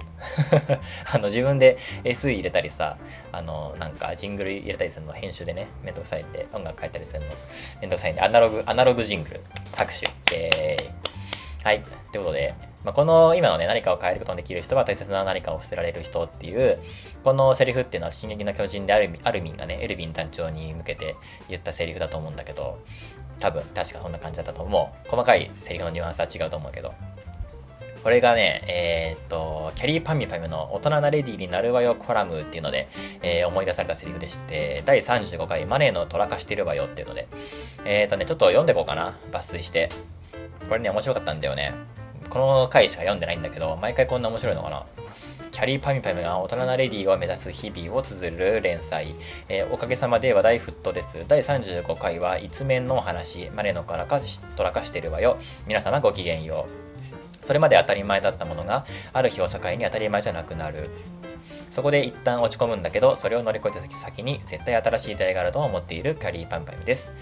[1.11, 2.97] あの、自分で SE 入れたりさ、
[3.31, 7.25] あの、なんか、ジングル入れたりするの、編集でね、めんどくさいんで、音楽書いたりするの、
[7.81, 9.41] めんどくさいんで、アナログ、アナログジングル、
[9.77, 10.07] 拍手。
[10.33, 10.89] えーイ、
[11.65, 11.82] はい。
[12.12, 16.78] ということで、まあ、この今のね、何かを変えることのできる人は大切な何かを捨てられる人っていう、
[17.23, 21.15] このセリフっていうのは、進撃の巨人であるアルミンがね、エルヴィン団長に向けて
[21.49, 22.78] 言ったセリフだと思うんだけど、
[23.39, 25.10] 多分、確かそんな感じだったと思う。
[25.10, 26.93] 細かいセリフのニュアンスは違うと思うけど。
[28.04, 32.88] これがね、えー、っと、キャリーパミュパミの大人なレディになるわよコラムっていうので、
[33.23, 37.28] えー、思い出されたセリフでして、第35回マネーのトラ化してるわよっていうので、
[37.86, 39.17] えー、っとね、ちょっと読んでいこうかな。
[39.32, 39.89] 抜粋して。
[40.67, 41.73] これね、面白かったんだよね。
[42.30, 44.86] この回しか読んでないんだけど、毎回こんな面白いのかな。
[45.51, 49.15] キャリーパミパミが大人なレディーを目指す日々を綴る連載。
[49.47, 51.23] えー、おかげさまで話題沸騰です。
[51.28, 53.49] 第35回は、一面のお話。
[53.51, 54.19] マネのからか、
[54.58, 55.38] トラ化してるわよ。
[55.65, 56.67] 皆様ごきげんよ
[57.41, 57.45] う。
[57.45, 60.89] それまで当たり前だったものが、ある日を境に当たり前じゃなくなる。
[61.75, 67.13] そこで一旦落ち込むんだけど、それを乗り越えた先に絶対新しい出会いがあると思っているキャリーパンパンです。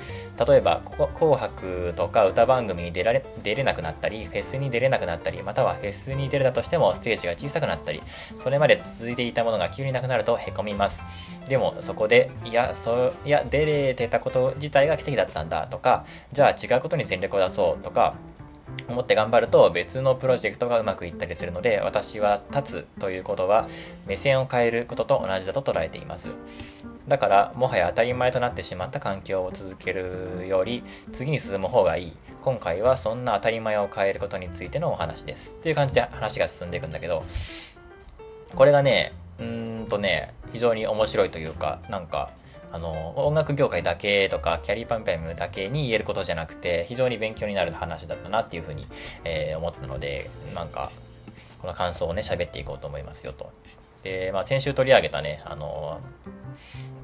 [0.48, 0.84] 例えば、
[1.16, 8.04] 紅白とか歌番組に出られ出れなくなったり、フェスに出れなくなったり、またはフェスに出れたとしてもステージが小さくなったり、
[8.38, 11.04] それまで続いていたものが急になくなると凹みます。
[11.50, 18.14] でも、そこで、いや、そう、いや、出れてたこと自体が奇跡だったんだとか、じゃあ違うことに全力を出そうとか、
[18.88, 23.68] 思って頑張ると別のプロジェクトがうまくいったりするので私は立つということは
[24.08, 26.28] 目線を変えることと同じだと捉えています。
[27.08, 32.14] だからもはや当たり前となってしまった環境を続けるより次に進む方がいい。
[32.42, 35.56] 今回はそんな当たり前を変えることについてのお話です。
[35.56, 37.24] っていう感じで話が進んでいくんだけど
[38.56, 42.32] これがねうーんとね非常に面白いというかなんか
[42.74, 48.88] あの、音楽業界だけとか、キャリーパンパムだけに言えることじゃなくて、非常に勉強になる話だったなっていうふうに、
[49.24, 50.92] えー、思ったので、なんか、
[51.60, 53.52] この感想をね、喋っていこうと思いますよと。
[54.02, 56.02] で、まあ、先週取り上げたね、あの、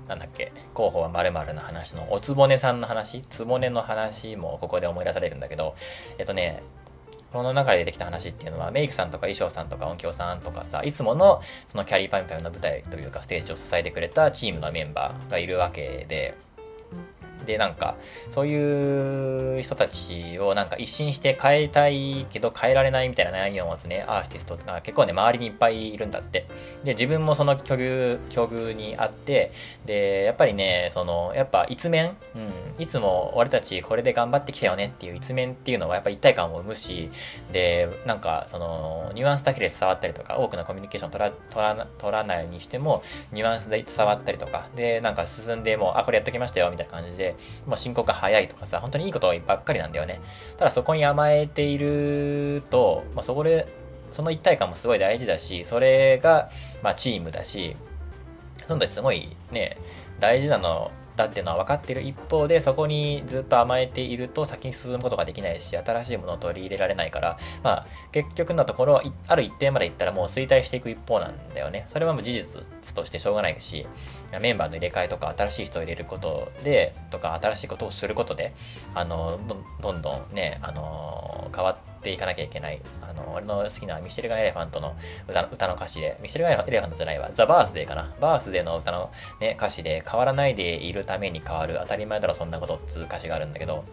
[0.07, 5.75] なんだっけ、候補は〇〇の話の、おつぼねさんの話、つぼねの話もここで思い出されるんだけど、
[6.17, 6.63] えっとね、
[7.31, 16.35] この中で出てきた話っていうのは、メイクさんとか衣装さんとか音響さんとかさ、いつものそのキャリーパンパンの舞台というかステージを支えてくれたチームのメンバーがいるわけで、
[17.45, 17.95] で、なんか、
[18.29, 26.45] そういう人たちをなんか一新して変えたいけど変えられないみたいな悩みを持つね、アーティストが結構ね、周りにいっぱいいるんだって。
[26.83, 29.51] で、自分もその境遇、境遇にあって、
[29.85, 37.09] で、やっぱりね、その、やっぱ一面、うん、いつも俺たちこれで頑張ってきたよねっていう一面っていうのはやっぱ一体感を生むし、
[37.51, 47.28] で、なんか、その、ニュアンスだけで伝わったりとか、多くのコミュニケーション取ら取ら取らないにしても、ニュアンスで伝わったりとか、で、なんか進んでもう、あ、これやっときましたよ、みたいな感じで、
[47.65, 50.21] もう進行が早いとかさ、本当にいいことばっかりなんだよね。
[50.57, 53.67] ただそこに甘えていると、まあ、そこで、
[54.11, 56.49] その一体感もすごい大事だし、それが、
[56.81, 57.75] まあ、チームだし、
[58.67, 59.77] そのすごいね、
[60.19, 71.85] 大事なのだっていうのは分かっている一方で、そこにずっと甘えていると先に進むことができないし、新しいものを取り入れられないから、まあ、結局のところ、ある一定までいったらもう衰退していく一方なんだよね。
[71.87, 73.85] それはもう事実としてしょうがないし、
[74.39, 78.53] メンバーの入れ替えとか、新しい人を入れることで、とか、新しいことをすることで、
[78.93, 79.39] あの、
[79.81, 82.79] どんどんね、あの、変わっていかなきゃいけない。
[83.01, 84.95] あの、俺の好きなミシェルガン・エレファントの
[85.27, 88.13] 歌の歌の歌詞で、ミシェルガン・エレファントじゃないわ、ザ・バースデーかな。
[88.21, 93.83] バースデーの歌のね、歌詞で、変わらないでいるために変わる、当たり前だろ、そんなことっつう歌詞があるんだけど、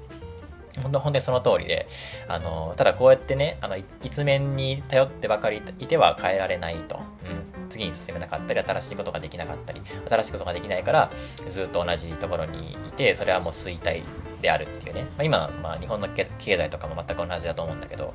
[0.83, 1.89] 本当、本当にその通りで、
[2.29, 6.97] あの、ただこうやってね、あの、一面に頼ってばかりいては変えられないと。
[6.97, 11.11] うん、次に進めなかったり、新しいことができなかったり、新しいことができないから、
[11.49, 14.03] ずっと同じところにいて、それはもう衰退
[14.41, 15.03] であるっていうね。
[15.03, 18.15] まあ、今、まあ、日本の経済とかも全く同じだと思うんだけど、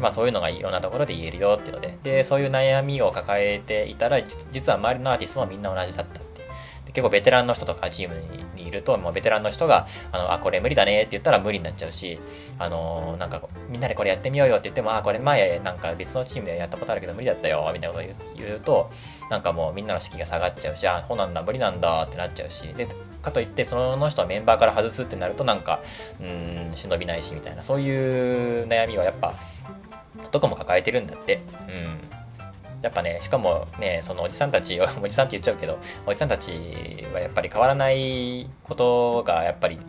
[0.00, 6.20] まあそういうのがいろんなところで言えるよっていうので、で、そういう悩みを抱えていたら、実は周りのアーティストもみんな同じだった
[6.96, 8.14] 結構ベテランの人とかチーム
[8.56, 12.18] にいると、もうベテランの人が、あの、あ、これ無理だねって言ったら無理になっちゃうし、
[12.58, 18.90] あの、なんか、みんなでこれやってみようよって言っても、あ、これ前なんか別のチームでやったことあるけど無理だったよ、みたいなことを言うと、
[19.28, 22.88] なんかもうみんなの士気が下がっちゃうし、あ、そうなんだ、無理なんだってなっちゃうし、で、
[23.20, 25.82] かといって、その人をメンバーから外すってなると、なんか、
[26.18, 29.34] うん、忍びないし、みたいな、そういう悩みはやっぱ、
[30.32, 31.42] どこも抱えてるんだって。
[31.68, 32.25] うん。
[32.86, 36.52] やっぱね、しかもね、そのおじさんたち、 おじさんって言っちゃうけど、おじさんたち
[37.12, 39.80] はやっぱり変わらないことがやっぱり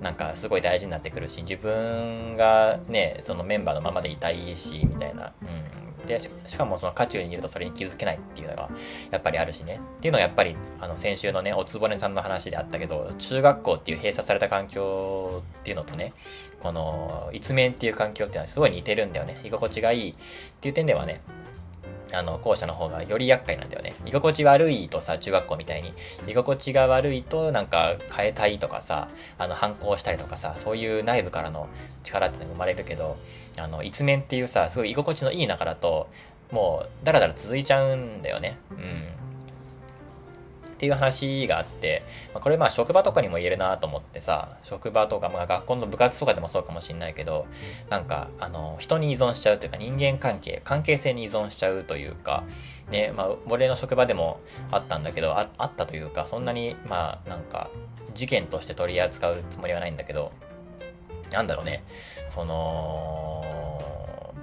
[0.00, 5.34] なんかすごい大事になってくるし、自分がね、そのメンバーのままでいたいし、みたいな。
[5.42, 5.86] うん。
[6.06, 8.70] でし、かもその渦中にいるとそれに気づけないっていうのが
[9.10, 9.80] やっぱりあるしね。
[9.98, 16.14] っていうのはやっぱり、あの先週のね、おつぼねさんの話であったけど、中学校っていう閉鎖された環境っていうのとね、
[16.60, 19.36] この、一面っていう環境っていうのはすごい似てるんだよね。
[19.44, 20.14] 居心地がいいっ
[20.60, 21.20] ていう点ではね、
[22.12, 23.94] あの、校舎の方がより厄介なんだよね。
[24.04, 25.92] 居心地悪いとさ、中学校みたいに、
[26.28, 31.68] 居心地が悪いとなんか変えたいとかさ、あの、反抗したりとかさ、そういう内部からの
[32.04, 33.16] 力ってのが生まれるけど、
[33.58, 36.08] あの、一面っていうさ、すごい居心地のいい中だと、
[36.50, 38.58] もう、だらだら続いちゃうんだよね。
[38.70, 39.25] うん。
[40.76, 42.02] っていう話があって、
[42.34, 47.46] まあ、これまあ職場とかにも言えるなと思ってさ、職場とか、まあ学校の部活とかでもそうかもしんないけど、
[47.88, 52.44] なんか、あの、人に依存しちゃうというか人間関係、関係性に依存しちゃうというか、
[52.90, 54.38] ね、まあ、俺の職場でも
[54.70, 57.70] あったんだけど、ああったというか、そんなに、まあ、なんか、
[58.14, 60.30] 事件として取り扱うつもりはないんだけど、
[61.32, 61.82] なんだろうね、
[62.28, 63.42] その、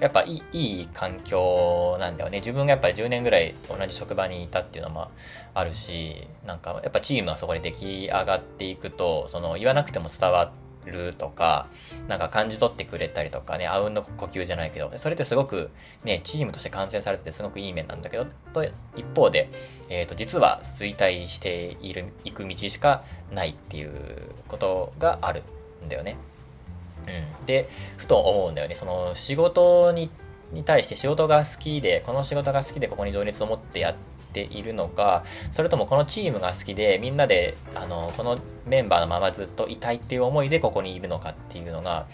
[0.00, 2.38] やっぱいいいい環境なんだよね。
[2.38, 5.10] 自分がやっぱり10年ぐらい同じ職場にいたっていうのも
[5.54, 10.52] あるし、なんかやっぱチームはそこで出来上がっていくと、その言わなくても伝わ
[10.86, 11.66] るとか、
[12.08, 15.70] なんか感じ取ってくれたりとかね、あうんの呼吸じゃないけど、それってすごく
[16.04, 18.64] ね、チームとして完成されててすごくいい面なんだけど、と
[18.96, 19.50] 一方で、
[19.88, 23.92] えっ、ー、と、実は衰退している、行く道しかないっていう
[24.48, 25.42] ことがある
[25.84, 26.16] んだよね。
[27.06, 28.74] うん、でふと思うんだよね。
[28.74, 30.10] その仕事に
[30.64, 33.94] 対して仕事が好きでこの仕事が好きでここに情熱を持ってやっ
[34.32, 42.06] ているのかそれともこのチームが好きでみんなであのこのメンバーのままずっといたいっていう思いでここにいるのかっていうのが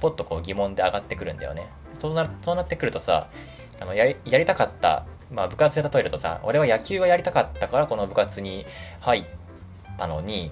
[0.00, 1.68] ポッとこう疑問で上がってくるんだよね。
[1.98, 3.30] そうなそうなってくるとさ
[3.80, 8.66] あのやりやりたかった、まあ、部活で例えるとさ俺は野球がやりたかったからこの部活に
[9.00, 9.24] 入っ
[9.96, 10.50] たのに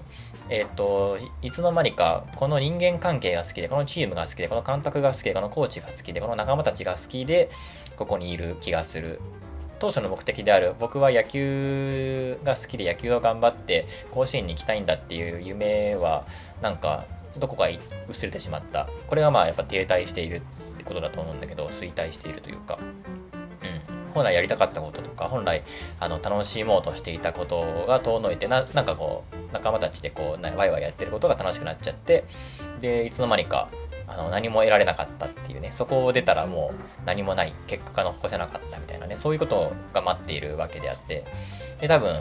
[0.49, 7.49] えっ、と、いつの間にか、この人間関係が好きで、このチームが好きで、この監督が好きで、このコーチが好きで、この仲間たちが好きで、
[7.97, 9.19] ここにいる気がする。
[9.79, 16.25] 当初の目的である、僕は野球が好きで野球を頑張って甲子園に行きたいんだっていう夢は、
[16.61, 17.05] なんか、
[17.37, 17.67] どこか
[18.07, 18.87] 薄れてしまった。
[19.07, 20.41] これがまあやっぱ停滞しているっ
[20.77, 22.77] てことだと思うんだけど、衰退しているというか。
[23.89, 25.61] うん本来やりたかったこととか、本来、
[25.99, 32.23] あの、楽しもうとしていたことが遠のいて、な、なんかこう、仲間たちでこう、ワイワイやってることが楽しくなっちゃって、
[32.79, 33.67] で、いつの間にか、
[34.07, 41.25] あの、何も得られなかったっていうね、そこを出たらもう何もない、結果が残せなかったみたいなね、そういうことが待っているわけであって、
[41.81, 42.15] で、多分、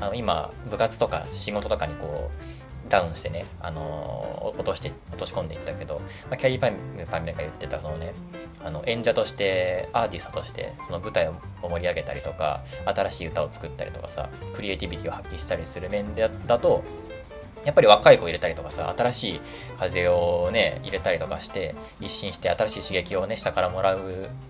[0.00, 2.51] あの、今、部活とか仕事とかにこう、
[2.92, 5.94] ダウンしてね、あのー、落として、落とし込んでいったけど、
[6.28, 6.76] まあ、キャリーパン
[7.10, 8.12] パンメが言ってた、そのね、
[8.62, 16.84] あの、演者として、アーティストとして、その舞台を盛り上げたりとか、新しい歌を作ったりとかさ、クリエイティビティを発揮したりする面でだと、
[17.64, 19.40] やっぱり若い子入れたりとかさ、新しい
[19.78, 24.00] 風をね、入れたりとかして、一新して新しい刺激をね、下からもらう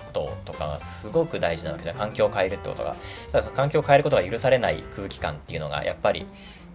[0.07, 1.97] こととかがすごく大事なわけじゃん。
[1.97, 2.97] 環境を変えるってことが。
[3.33, 6.27] だから環境を変えることが許されない空気感っていうのが、やっぱり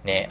[0.03, 0.29] ね、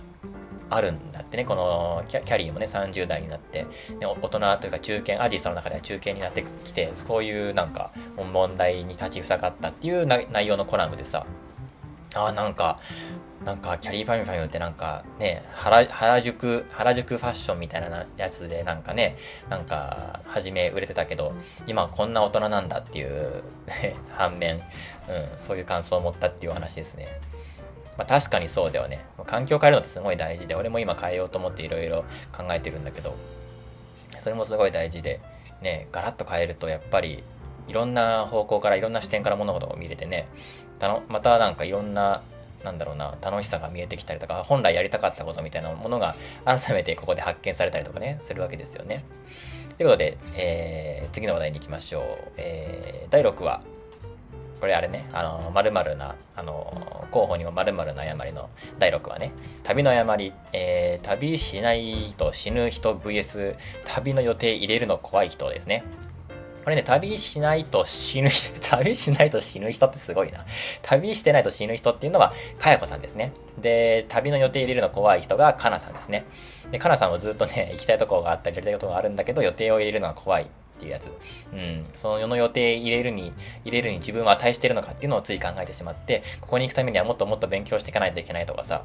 [0.69, 11.27] あるんだってね、このキャリーもね、30代になって、ね、大人というか中堅、アーティストの中では中堅になってきて、こういうなんか問題に立ちふさがったっていう内容のコラムでさ、
[12.15, 12.81] ああ、なんか、
[13.45, 19.15] なんか、キャリーパミュパミュってなんかね、原原宿、原宿ファッションみたいなやつでなんかね、
[19.51, 21.33] なんか、初め売れてたけど、
[21.67, 23.43] 今こんな大人なんだっていう
[24.11, 24.63] 反面、うん、
[25.39, 27.21] そういう感想を持ったっていう話ですね。
[27.97, 29.05] まあ、確かにそうだよね。
[29.27, 33.15] 環境変えるのってすごい大事で、俺も今変えようと思っていろいろ考えてるんだけど、
[34.21, 35.21] それもすごい大事で、
[35.63, 37.23] ね、ガラッと変えるとやっぱり、
[37.69, 40.29] いろんな方向からいろんな視点から物事を見れてね、
[40.79, 42.23] たのまたなんかいろんな、
[42.65, 49.05] なんだろうな、楽しさが見えてきたりとか、本来やりたかったことみたいなものが改めてここで発見されたりとかね、するわけですよね。
[49.77, 52.33] ということで、えー、次の話題に行きましょう。
[52.37, 53.61] えー、第6話、
[54.61, 59.33] これあれね、あの、まるな、あの、候補にもまるな誤りの第6話ね。
[59.65, 65.85] 旅の誤り、えー、旅しないと死ぬ人 VS 旅の予定入れるの怖い人ですね。
[66.67, 68.29] これね、旅しないと死ぬ、
[68.61, 70.45] 旅しないと死ぬ人ってすごいな。
[70.83, 73.33] 旅してないと死ぬ人っていうのは、かやこさんですね。
[73.59, 76.25] で、旅の予定入れるの怖い人がかなさんですね。
[76.73, 81.09] で、かなさんもずっとね、行きたいところがあったり、やりたいことがあるんだけど、予定を入れるのが怖いっていうやつ。
[81.53, 81.85] うん。
[81.95, 83.33] その世の予定入れるに、
[83.65, 88.85] 入れるに自分は値してるのかっていうのをつい考えてしまって、ここに行くためにはもっともっと勉強していかないといけないとかさ、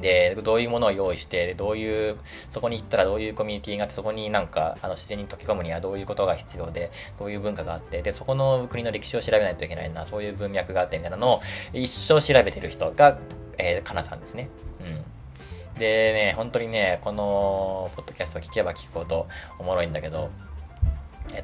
[0.00, 2.16] で、どういうものを用意して、どういう、
[2.50, 11.40] そこに行ったらどういうコミュニティがあって、そこになんか、あの、自然に溶け込むにはどういうことが必要で、どういう文化があって、で、そこの国の歴史を調べないといけないな、そういう文脈があってみたいなのを
[11.72, 13.18] 一生調べてる人が、
[13.58, 14.48] えー、かなさんですね。
[14.80, 15.78] うん。
[15.78, 19.26] でね、本当にね、この、ポッドキャストを聞けば聞くほど
[19.58, 20.30] おもろいんだけど、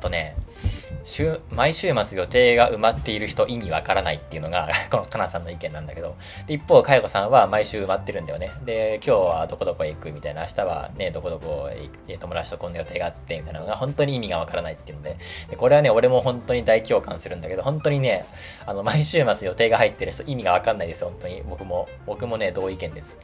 [0.02, 0.34] とね、
[1.04, 8.50] 週、毎週末予定が埋まっている人意味わからないっていうのが このかなさんの意見なんだけど、で、一方、かよこさんは毎週埋まってるんだよね。
[8.64, 15.16] で、今日はどこどこへ行くみたいな、明日はね、どこどこへ行って友達とこんな予定があってみたいなのが本当に意味がわからないっていうので、
[15.50, 18.24] で、これはね、俺も本当に大共感するんだけど、本当にね、
[18.66, 21.42] あの、毎週末予定が入ってる人意味がわかんないです、本当に。
[21.48, 23.18] 僕も、僕もね、同意見です。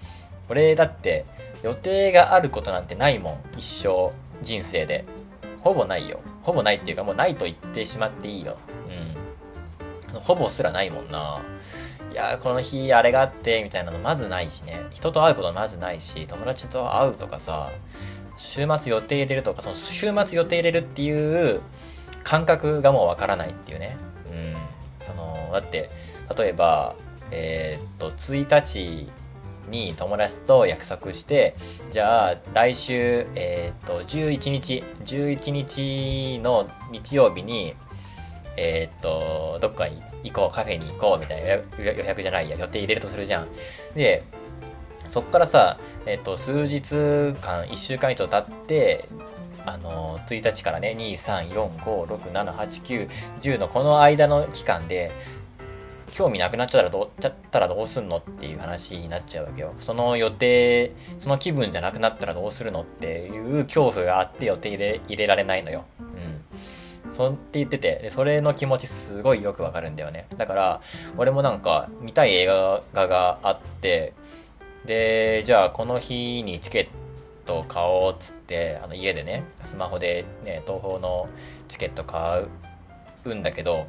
[0.48, 1.24] 俺だって、
[1.62, 4.10] 予定があることなんてないもん、一生、
[4.42, 5.04] 人生で。
[5.62, 6.20] ほぼないよ。
[6.42, 8.56] ほぼないっていうかもうないと言ってしまっていいよ。
[10.12, 10.20] うん。
[10.20, 11.40] ほぼすらないもんな。
[12.10, 14.86] いやこの日あれがあって、みたいなのまずないしね。
[14.92, 17.70] 人と会うことまずないし、友達と会うとかさ、
[18.36, 21.60] 週末予定入れるとか、その週末予定入れるっていう
[22.24, 23.96] 感覚がもうわからないっていうね。
[24.30, 24.56] うん。
[25.04, 25.90] その、だって、
[26.36, 26.94] 例えば、
[27.30, 29.10] えー、っと、1日
[29.70, 31.57] に友達と約束して、
[31.90, 37.74] じゃあ来週、えっ、と、11日、11日の日曜日に、
[38.57, 43.48] えっ、と、どっかに行こう、カフェに行こうみたいな予約じゃないや、予定入れるとするじゃん。
[43.94, 44.24] で、
[45.09, 46.94] そっからさ、えっ、と、数日
[47.40, 49.09] 間、1週間以上経って、
[49.64, 53.09] あの、1日からね、2、3、4、5、6、7、8、9、
[53.40, 55.11] 10のこの間の期間で、
[56.12, 59.74] 興味なくなっちゃったらどう、ちゃったらどうすんのっていう話になっちゃうわけよ。
[59.78, 65.84] その予定、その気分じゃなくなったらどうするのっていう恐怖があって予定入れ、入れられないのよ。
[66.00, 67.12] うん。
[67.12, 70.26] そうって言ってて、で、それの気持ちすごいよくわかるんだよね。
[70.36, 70.80] だから、
[71.16, 74.12] 俺もなんか見たい映画があって、
[74.84, 76.88] で、じゃあこの日にチケッ
[77.46, 81.28] ト買おうっつって、あの家でね、スマホでね、東宝の
[81.68, 82.42] チケット買
[83.24, 83.86] うんだけど、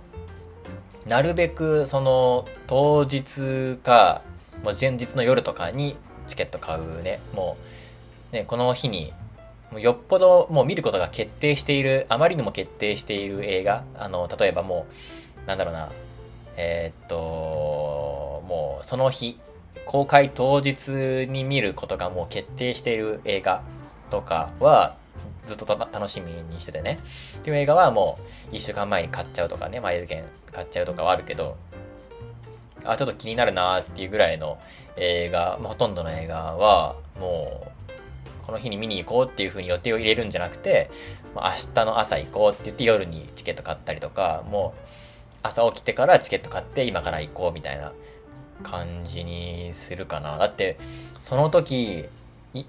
[1.06, 4.22] なるべくその当日か、
[4.64, 5.96] もう前日の夜とかに
[6.28, 7.20] チケット買うね。
[7.34, 7.58] も
[8.32, 9.14] う、ね、この日に、
[9.78, 13.84] よっぽどもう見ることが決定している、あまりにも決定している映画。
[13.98, 14.86] あの、例えばも
[15.46, 15.90] う、なんだろうな、
[16.58, 17.16] えー、っと、
[18.48, 19.40] もうその日、
[19.86, 23.64] 公開当日に見ることがもう決定している映画
[24.12, 24.96] とかは、
[25.50, 27.00] ずっと楽しみにしててね。
[27.38, 28.18] っていう映画はも
[28.52, 31.58] う1週間前に買っちゃうとかね、前券買っちゃうとかはあるけど、
[32.86, 34.58] あ、ちょっと気になるなーっていうぐらいの
[34.96, 40.90] 映画、まあ、ほとんどの映画は、もう、この日に見に行こうっていう風に予定を入れるんじゃなくて、
[41.36, 44.80] まあ、明日の朝行こうって言って夜にチケット買ったりとか、もう、
[45.44, 47.94] 朝起きてからチケット買って今から行こうみたいな
[48.64, 50.38] 感じにするかな。
[50.38, 50.78] だって、
[51.22, 52.06] その時、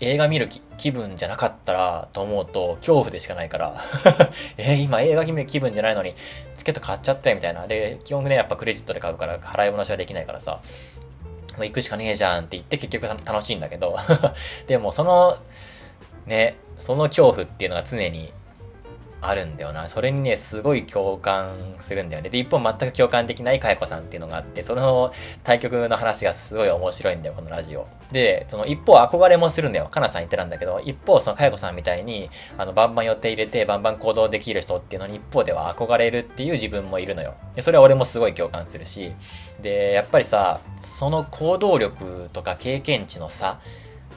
[0.01, 3.81] 映画見る気分じゃなかったらと思うと恐怖でしかないから。
[4.59, 6.15] えー、今映画見る気分じゃないのに
[6.59, 7.67] チケット買っちゃったよみたいな。
[7.67, 10.61] で、基本ね、やっぱクレジットで買うから払い戻しはできないからさ、
[11.57, 13.97] もう行くしかねえじゃんって言って結局楽しいんだけど。
[14.69, 15.39] でもその、
[16.27, 18.33] ね、その恐怖っていうのが常に
[19.23, 19.89] あるんだよな。
[19.89, 22.31] それにね、すごい共感するんだよね。
[22.31, 25.13] で、一方全く共感できないかやこさんっていうのがあって、その
[25.45, 27.87] 対局の話がすごい面白いんだよ、このラジオ。
[28.13, 29.87] で、その一方憧れもするんだよ。
[29.87, 37.35] かなさん言ってたんだけど、一方そのかやこさんみたいに、あの、バンバン予定入れて、バンバン行動できる人っていうのに一方では憧れるっていう自分もいるのよ。
[37.55, 39.13] で、それは俺もすごい共感するし、
[39.61, 43.61] で、やっぱりさ、その行動力とか経験値の差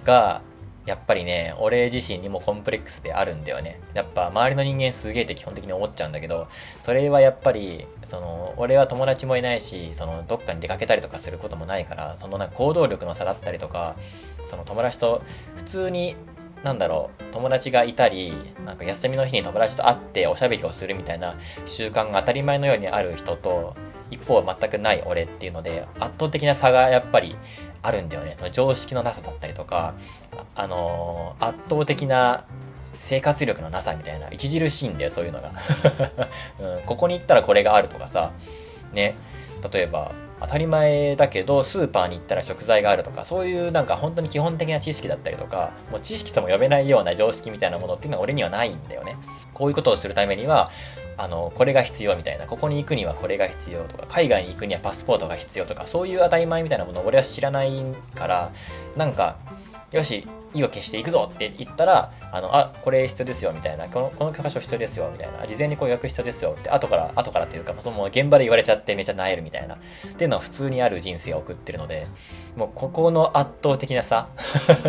[0.06, 0.42] が、
[0.86, 3.80] やっぱりね、俺自身にもコンプレックスであるんだよね。
[3.94, 6.48] やっぱ周りの人間すげえって基本的に思っちゃうんだけど、
[6.82, 13.96] それはやっぱり、その、俺は友達もいないし、その、どっかに出かけたりとかすることもないから、そのなんか行動力の差だったりとか、
[14.46, 15.22] その友達と
[15.56, 16.16] 普通に
[16.64, 18.34] なんだろう、友達がいたり、
[18.66, 23.76] なんか休みの日に友達と会っておしゃべりをするみたいな習慣が当たり前のようにある人と、
[24.10, 27.36] 一方は全くない俺っていうので、圧倒的な差がやっぱり
[27.84, 28.34] あるんだよね。
[28.38, 29.94] その常識のなさだったりとか、
[30.56, 32.46] あのー、圧倒的な
[33.00, 35.52] 生活力のなさみたいな、著しいんだよ、そういうのが。
[36.60, 38.32] うん、ここに行ったらこれがあるとかさ、
[38.94, 39.16] ね、
[39.72, 49.16] 例えば、当たり前だけど、スーパーに行ったら食材があるとか、そういうなんか本当に基本的な知識だったりとか、もう知識とも呼べないような常識みたいなものっていうのは俺にはないんだよね。
[49.54, 50.70] こういうことをするためには、
[51.18, 57.84] あの、これが必要みたいな、ここに行くにはこれが必要とか、海外に行くにはパスポートが必要とか、そういう当たり前みたいなものを俺は知らない
[58.16, 58.52] から、
[58.96, 59.38] なんか、
[59.92, 63.88] よし、意を決していくぞって言ったら、あの、あ、これ必要ですよ、みたいな。
[63.88, 65.46] この、この許可書必要ですよ、みたいな。
[65.46, 69.76] 事前にこう予約必要ですよって、後から、後からっていうか、その現場で言われちゃってめっちゃ萎えるみたいな。
[69.76, 69.80] っ
[70.16, 72.08] ていうのは普通にある人生を送ってるので、
[72.56, 74.28] もうここの圧倒的な差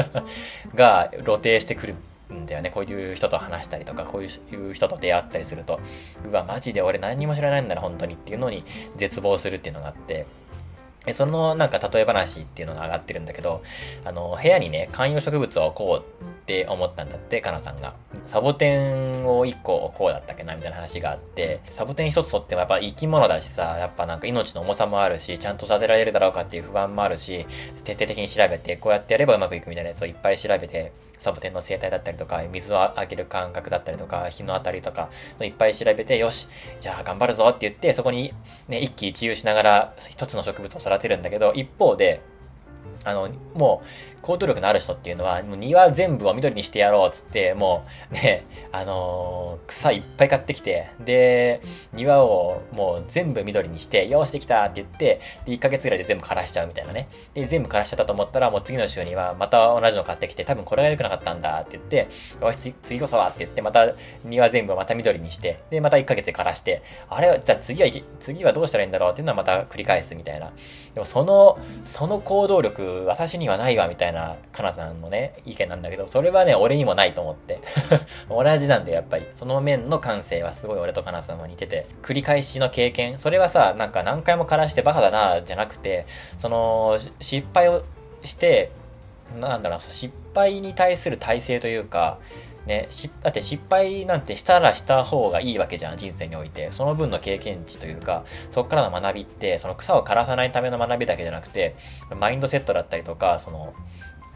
[0.75, 1.97] が露呈してくる
[2.33, 2.71] んだよね。
[2.71, 5.81] こういう人と話したりとか、こういう人と出会ったりすると、
[6.27, 8.65] うわ、マジで俺何にも知らないんだな、本当にっていうのに
[8.97, 10.27] 絶望するっていうのがあって、
[11.13, 13.63] そのなんか例え話っていうのが上がってるんだけど、
[14.05, 17.95] あの、部屋にね、観葉植物をこうって思ったんだって、かなさんが。
[18.27, 27.47] サボテンを1個こうだったっけなみたいな話があって、サボテン1つとってもやっぱ生き物だしさ、やっぱなんか命の重さもあるし、ちゃんと育てられるだろうかっていう不安もあるし、
[27.85, 35.09] 徹底的に調べて、こうやってやればうまくいくみたいなやつをいっぱい調べて、サボテンの生態だったりとか、水をあげる感覚だったりとか、日の当たりとか、
[35.41, 38.35] いっぱい調べて、よし、じゃあ頑張るぞって言って、そこに
[38.69, 42.21] ね、一喜一憂しながら一つの植物を育てるんだけど、一方で、
[43.05, 51.61] あの、もう、行動力のある人っていうのは、もう庭全部を緑にしてやろうっつって、もうね、 あのー、草いっぱい買ってきて、で、
[51.93, 57.07] 庭をもう全部緑にして、よーしできたって言って、で、1ヶ月ぐらいで全部枯らしちゃうみたいなね。
[57.35, 62.07] で、全部枯らしちゃったと思ったら、もう次の週にはまた同じの買ってきて、多分これが良くなかったんだって言って、
[62.41, 63.93] よし、次こそはって言って、また
[64.25, 70.51] 庭全部また緑にして、で、また1ヶ月で枯らして、あれは、じゃあ次は、次はどうしたらいいんだろうっていうのはまた繰り返すみたいな。
[70.95, 77.61] でもその、その行動力、私にはないわみたいなな、かなさんのね、意見なんだけど、それはね、俺にもないと思って。
[78.29, 79.27] 同じなんで、やっぱり。
[79.35, 86.07] その面の感性はすごい俺とかなさんは似てて、繰り返しの経験、それはさ、なんか何回も枯らしてバカだな、じゃなくて、
[86.39, 87.83] その、失敗を
[88.25, 88.71] して、
[89.39, 92.19] なんだろう、失敗に対する体制というか、
[92.67, 96.73] ね、し、だって失敗なんてしたらした方がいいわけじゃん、人生において。
[96.73, 101.75] その分の経験値というか、そこからの学びって、その草を枯らさないための学びだけじゃなくて、
[102.19, 103.75] マインドセットだったりとか、その、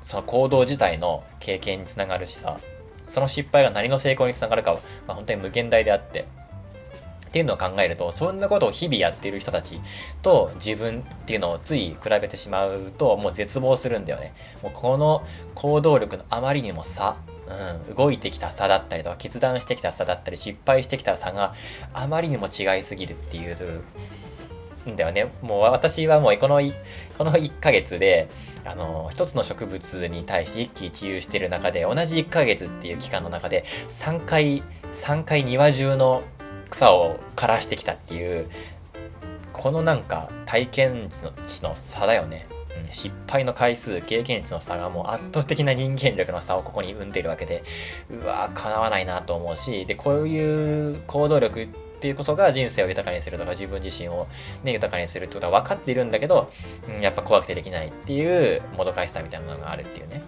[0.02, 2.58] その行動自体の経験につながるしさ、
[3.06, 6.26] その失敗が何の成功につながるかは、まあ、本当に無限大であって、
[7.28, 9.80] っていうのを考えると、そんなことを日々やっている人たち
[10.22, 14.34] と自分っていうのをつい比べてしまうと、もう絶望するんだよね。
[14.62, 15.22] もうこの
[15.54, 17.16] 行動力のあまりにも差、
[17.88, 21.54] うん、動いてきた差だったりとか、決断してきた差だったり、失敗してきた差が
[21.92, 23.82] あまりにも違いすぎるっていう、
[24.88, 25.28] んだよね。
[25.42, 26.60] もう私はもうこの、
[27.16, 28.28] この1ヶ月で、
[28.64, 34.62] あの、一つの植物に対して一喜一憂してる中で、同じ1ヶ月っていう期間の中で、3回、
[34.92, 36.22] 3回庭中の
[36.70, 38.50] 草を枯らしてきたっていう、
[39.52, 41.08] このなんか体験
[41.46, 42.46] 値の差だよね。
[42.90, 47.62] 失敗の回数、経験値の差がもう圧倒的な人間力の差をここに生んでいるわけで、
[48.10, 51.68] うわぁ、叶わないなと思うし、で、こういう行動力
[51.98, 54.28] っていうことが人生を豊かにするとか自分自身を
[54.62, 56.50] ね、豊かにするってことは分かっているんだけど、
[56.88, 60.22] うん、やっぱ怖くてできないっていうもどかしさみたいなのがあるっていうね。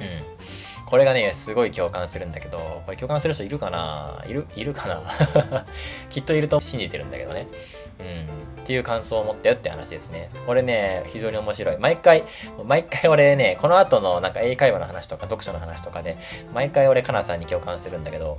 [0.00, 0.86] うん。
[0.86, 4.24] これがね、すごい共感するんだけど、これ共感する人いるかな？
[4.26, 5.64] いる、いるかな？
[6.10, 7.46] きっといると信じてるんだけどね。
[8.00, 8.62] うん。
[8.64, 10.28] っていう感想を持ったよって話ですね。
[10.46, 11.78] これね、非常に面白い。
[11.78, 12.24] 毎回、
[12.64, 16.16] 毎回俺ね、この後のなんか英会話の話とか読書の話とかで、
[16.52, 18.38] 毎回俺カナさんに共感するんだけど、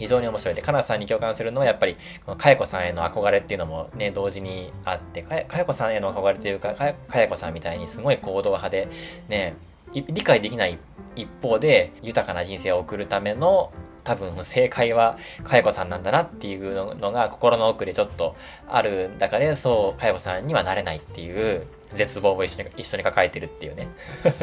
[0.00, 0.54] 非常に面白い。
[0.54, 1.94] で、かなさんに共感するのはやっぱり、
[2.24, 8.88] このかやこさんへの憧れっていうのもね、同時にあって、かやこさんへの憧れというか、かやこさんみたいにすごい行動派で、
[9.28, 9.54] ね、
[9.92, 10.78] 理解できない
[11.16, 13.72] 一方で、豊かな人生を送るための
[14.02, 18.34] 多分正解はかやこさんなんだなっていうのが心の奥でちょっと
[18.68, 23.88] ある中で、そう、かやこさんにはなれないっていう絶望を一緒に一緒に抱えてるっていうね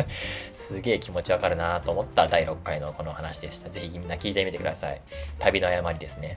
[0.53, 3.69] すげえ気持ちわかるなと思った第6回のこの話でした。
[3.69, 5.01] ぜひみんな聞いてみてください。
[5.39, 6.35] 旅の誤りですね。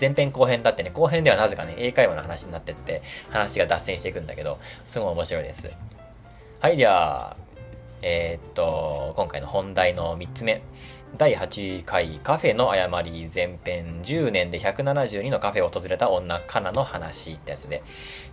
[0.00, 4.58] 前編後編だってね、後編ではなぜかね、英会話の話になってって、話が脱線していくんだけど、
[4.88, 5.70] すごい面白いです。
[6.60, 7.36] はい、では、
[8.02, 10.62] えー、っと、今回の本題の3つ目。
[11.14, 17.82] 第8回カフェの誤り前編10年で172のカフェを訪れた女カナの話ってやつで、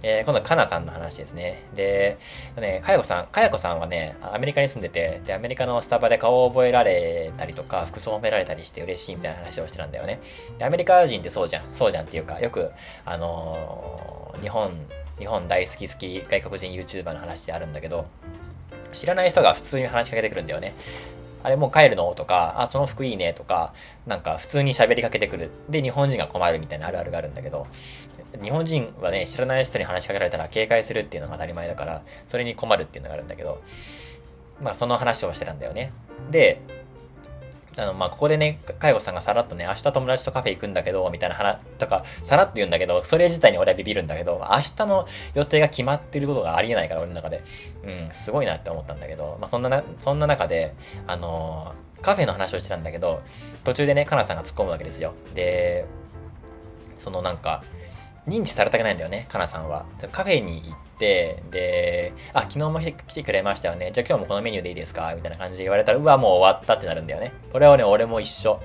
[0.01, 1.63] えー、今度はカナさんの話ですね。
[1.75, 2.17] で、
[2.57, 10.19] ね、かやこさん、かやこさんはね、アメリカに住んでて、で、アメリカのスタバで顔を覚えられたりとか、服装を褒められたりして嬉しいみたいな話をしてたんだよね。
[10.57, 12.71] で、アメリカ人ってそうじゃん、そうじゃんっていうか、よく、
[13.05, 14.71] あのー、日本、
[15.19, 18.05] 日本大好き好き外国人 YouTuber の話であるんだけど、
[18.93, 20.73] 知らない人が普通に話しかけてくるんだよね。
[21.43, 22.13] あれもう帰るの？
[22.15, 23.73] とか、あ、その服いいねとか、
[24.07, 25.51] なんか普通に喋りかけてくる。
[25.69, 27.67] で、日本人が困るみたいなあるあるがあるんだけど、
[28.41, 33.61] 日本人はね、知らない人に話しかけられたら警戒するっていうのが当たり前だから、それに困るっていうのがあるんだけど、
[34.61, 35.91] まあその話をしてたんだよね。
[36.31, 36.61] で、
[37.77, 47.43] あの、まあ、ここでね、介護さんがさらっとね、明日友達とカフェ行くんだけど、みたいな話とか、さらっと言うんだけど、それ自体に俺はビビるんだけど、明日の予定が決まってることがありえないから、俺の中で。
[47.83, 50.73] うん、すごいなって思ったんだけど、まあ、そんなな、そんな中で、
[51.07, 53.21] あのー、カフェの話をしてたんだけど、
[53.63, 55.13] 途中でね、かなさんが突っ込むわけですよ。
[55.33, 55.85] で、
[56.95, 57.63] そのなんか、
[58.27, 59.85] 認知されたくないんだよね、かなさんは。
[60.11, 60.92] カフェに行って、
[61.51, 63.91] で、あ、昨日も来てくれましたよね。
[63.93, 65.13] じゃあ今日もこのメニューでいいですか？
[65.15, 67.31] みたいな感じで言われたら、うわ、もう終わったってなるんだよね。
[67.51, 68.59] これはね、俺も一緒。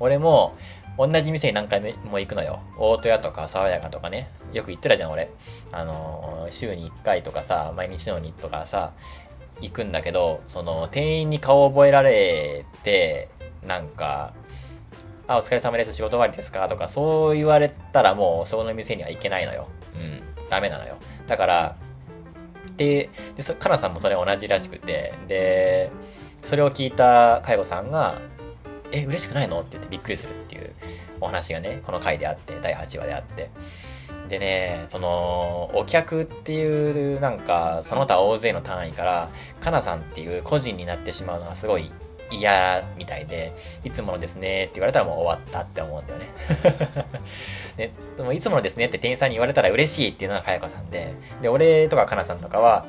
[0.00, 0.56] 俺も、
[0.98, 2.60] 同じ店に何回も行くのよ。
[2.76, 4.28] 大戸屋とか爽やかとかね。
[4.52, 5.30] よく行ってたじゃん、俺。
[5.70, 8.92] あのー、週に1回とかさ、毎日のようにとかさ、
[9.60, 13.28] 行くんだけど、その、店員に顔を覚えられて、
[13.66, 14.32] なんか、
[15.26, 16.66] あ、お疲れ様です、仕事終わりですか？
[16.68, 19.68] とか、そう言われたらもう、そこの店には行けないのよ。
[19.94, 20.22] うん。
[20.48, 20.96] ダメなのよ。
[21.28, 21.76] だから、
[22.76, 25.90] で、で、かなさんもそれ同じらしくて、で、
[26.44, 28.18] それを聞いた介護さんが、
[28.90, 29.60] え、嬉しくないの？
[29.60, 30.72] って言ってびっくりするっていう
[31.20, 33.50] お話がね、この回であって、第8話であって。
[34.28, 39.28] でね、その、お客っていう、なんか、その他大勢の単位から、
[39.60, 41.90] かなさんっていう個人になってしまうのはすごい
[42.30, 43.52] 嫌みたいで、
[43.84, 46.26] いつものですねって言われたらもう終わったって思うんだよね。
[47.76, 52.86] ねでもいつものですねって店員さんに言われたら嬉しいっていうのがかやかさんで、で、俺とかかなさんとかは、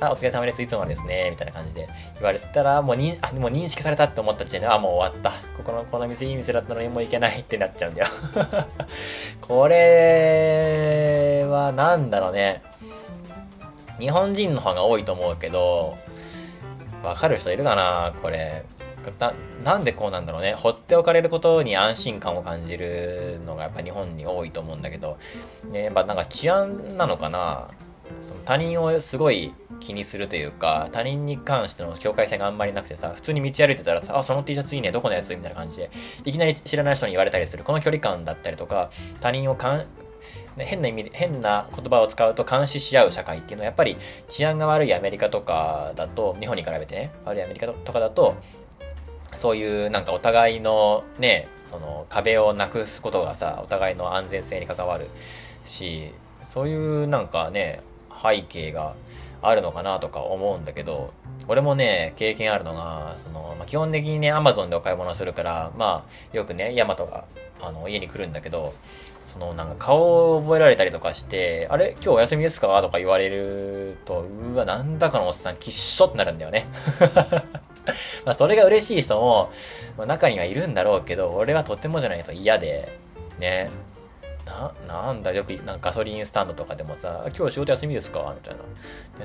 [0.00, 0.60] あ、お疲れ様です。
[0.60, 1.30] いつものですね。
[1.30, 5.30] みたいな感じで言われたら、もうにあもう認識されたって思った時点で、あ、もう終わった。
[5.56, 8.08] ここの、この店いい店だったのにもう行けないってなっちゃうんだよ。
[9.40, 12.62] これは、なんだろうね。
[13.98, 15.96] 日本人の方が多いと思うけど、
[17.04, 18.14] わかる人いるかな？
[18.22, 18.64] これ。
[19.20, 20.54] な、なんでこうなんだろうね。
[20.54, 25.18] 放っておかれることに安心感を感じるのがやっぱ日本に多いと思うんだけど、
[25.70, 27.68] ね、やっぱなんか治安なのかな？
[28.22, 35.30] その他人をすごい気にするというか、他人に関しての境界線があんまりなくてさ、普通に道歩いてたらさ、あ、その T シャツいいね、どこのやつ？
[35.34, 35.90] みたいな感じで、
[36.24, 38.90] いきなり知らない人に言われたりする、この距離感だったりとか、
[39.20, 39.84] 他人をかん
[40.58, 43.96] 変な意味で、変な言葉を使うと監視し合う社会っていうのはやっぱり
[44.28, 48.34] 治安が悪いアメリカとかだと、日本に比べてね、悪いアメリカとかだと、
[49.34, 55.08] そういうなんかお互いのね、その壁をなくすことがさ、お互いの安全性に関わる
[55.64, 57.80] し、そういうなんかね、
[58.22, 58.94] 背景が
[59.42, 61.12] あるのかなとか思うんだけど、
[61.48, 67.24] 俺もね、経験あるのが、その、まあ、基本的にね、アマゾンでお買い物するから、まあ、よくね、ヤマトが、
[67.60, 68.72] あの、家に来るんだけど、
[69.34, 72.80] そのなんか顔を覚えられたりとかして、あれ今日お休みですか？
[72.82, 76.68] とか言われると、うわ、なんだかのおっさん、きっしょってなるんだよね。
[78.24, 79.50] まあそれが嬉しい人も、
[79.98, 82.88] まあ、中にはいるんだろうけど、俺はとてもじゃないと嫌で、
[83.40, 83.70] ね。
[84.44, 88.32] な、なんだ、よく、なんかガソリンスタンドとかでもさ、今日仕事休みですか？
[88.34, 88.60] みたいな。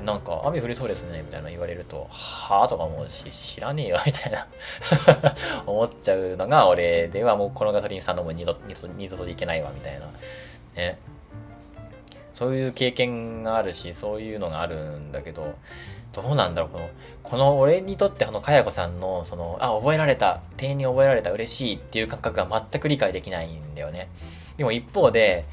[0.06, 4.46] なんか、雨降りそうですねみたいな言われると、はぁとか思うし、知らねえよ みたいな
[5.66, 10.06] 思っちゃうのが俺ではもうこのガソリンスタンドも二度、二度二度といけないわ、みたいな。
[10.76, 10.98] ね。
[12.32, 15.54] そういう経験があるし、そういうのがあるんだけど、
[16.14, 16.88] どうなんだろうこの、
[17.22, 24.08] この俺にとってこのかやこさんの、その、あ、覚えられた、店員に覚えられた、嬉しいっていう感覚が全く理解できないんだよね。
[24.60, 25.46] でも一方で、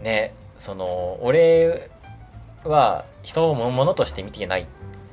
[0.00, 1.90] ね、その、俺
[2.64, 4.66] は人を物として見ていない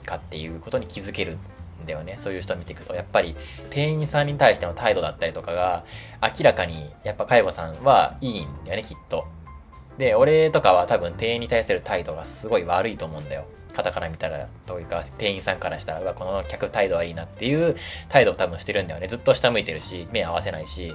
[0.06, 1.38] かっていうことに気づける
[1.84, 2.16] んだよね。
[2.20, 2.96] そういう人を見ていくと。
[2.96, 3.36] やっぱり、
[3.70, 5.84] 店員さんに対しての態度だったりとかが、
[6.22, 9.26] 明らかに、やっぱ介護さんはいいんだよね、きっと。
[9.98, 13.44] で、俺とかは多分店員に対する態度がすごい悪いと思うんだよ。
[13.74, 17.76] 方から見たら、というか、店員さんからしたら、うわ、この客態度はいいなっていう
[18.08, 19.08] 態度を多分してるんだよね。
[19.08, 20.94] ずっと下向いてるし、目合わせないし、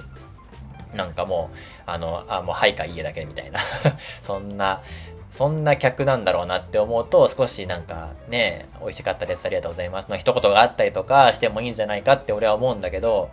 [0.93, 3.59] なんかもう、あの、あ、もうはいか家だけみたいな。
[4.21, 4.81] そんな、
[5.31, 10.09] そんな客なんだろうなって思うと、少しなんかね、美味しかったです、ありがとうございます。
[10.09, 13.31] の一言があったりとかしてもいいんじゃないかって俺は思うんだけど、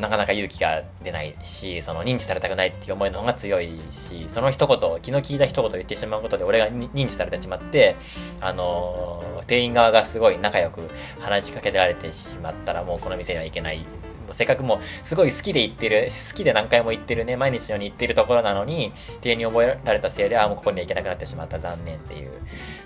[0.00, 7.96] なかなか勇気が出ないし、その認知されたくないっていう思いの方が強いし、その一言、気の利いた一言言ってしまうことで俺が認知されてしまって、
[8.40, 10.88] あのー、店員側がすごい仲良く
[11.20, 13.84] 話しかけられてしまったらもうこの店には行けない。
[14.32, 22.30] せっかくもうすごい好きで行ってる、好きで何回も行ってるね、毎日のように行ってるところなのに、店に覚えられたせいで、あ、もうここには行けなくなってしまった、残念っていう。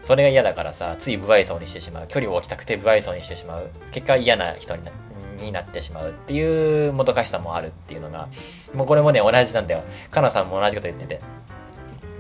[0.03, 2.09] それが嫌だからさ、つい不愛想にしてしまう。
[2.09, 3.71] 距離を置きたくて不愛想にしてしまう。
[3.93, 4.91] 結果嫌な人にな
[5.41, 8.29] になってしまうっていうもどかしさもあるっていうのが、
[8.75, 9.83] もうこれもね、同じなんだよ。
[10.11, 11.21] かなさんも同じこと言ってて。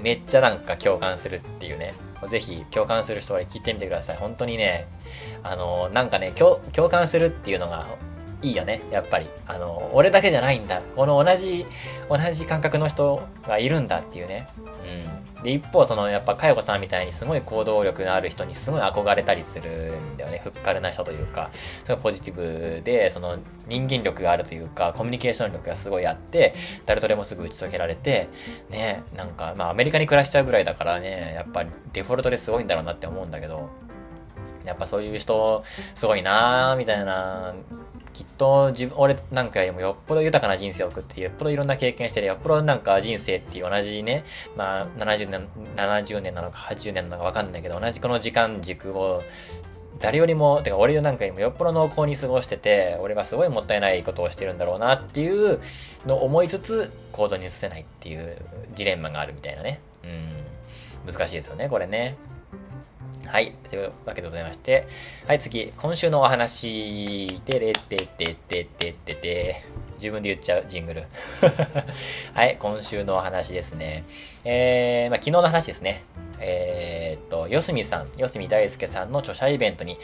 [0.00, 1.92] めっちゃなんか共感するっていうね。
[2.28, 4.16] ぜひ共感する人は聞いてみてください。
[4.16, 4.86] 本当にね、
[5.42, 7.86] あの、なんかね、共感するっていうのが
[8.40, 9.28] いいよね、やっぱり。
[9.46, 10.80] あの、俺だけじゃないんだ。
[10.94, 11.66] この同じ、
[12.08, 14.48] 同じ感覚の人がいるんだっていうね。
[15.36, 15.42] うん。
[15.42, 20.40] で、一方、その、やっぱ、かよこさんみたいにすごい行動力のある人にすごい憧れたりするんだよね。
[20.42, 21.50] ふっかるな人というか、
[21.84, 26.54] すごいポジティブで、その、人間力があるというか、コミュニケーション力がすごいあって、
[26.86, 28.28] 誰とでもすぐ打ち解けられて、
[28.70, 33.68] ね、なんか、まあ、アメリカに暮らしちゃうぐらいだからね、やっぱりデフォルトですごいんだろうなって思うんだけど、
[34.64, 35.64] やっぱそういう人、
[35.94, 37.54] すごいなーみたいな
[38.18, 44.24] きっと自分、俺なんかよりもよっぽど豊かな人生を送って、よっぽどいろんな経験してる、よっぽどなんか人生っていう同じね、
[44.56, 45.46] まあ70年、
[45.76, 49.22] 70年なのか80年なのかわかんないけど、同じこの時間軸を
[50.00, 55.60] 誰よりも、てか俺なんかよりもよっぽど濃厚に過ごしてて、俺はすごいもったいないことをしてるんだろうなっていう
[56.04, 58.36] のを思いつつ、行動に移せないっていう
[58.74, 59.78] ジレンマがあるみたいなね。
[60.02, 61.12] うん。
[61.12, 62.16] 難しいですよね、これね。
[63.28, 63.52] はい。
[63.68, 64.88] というわけでございまして。
[65.26, 65.70] はい、次。
[65.76, 67.26] 今週のお話。
[67.44, 69.64] てれてててててて。
[69.98, 71.04] 自分で言っちゃう、ジングル。
[72.34, 74.04] はい、今週のお話ですね。
[74.44, 76.02] えー、まあ、昨日の話ですね。
[76.40, 79.98] えー、っと、よすみさん、よすみ大輔さんの著者イベントに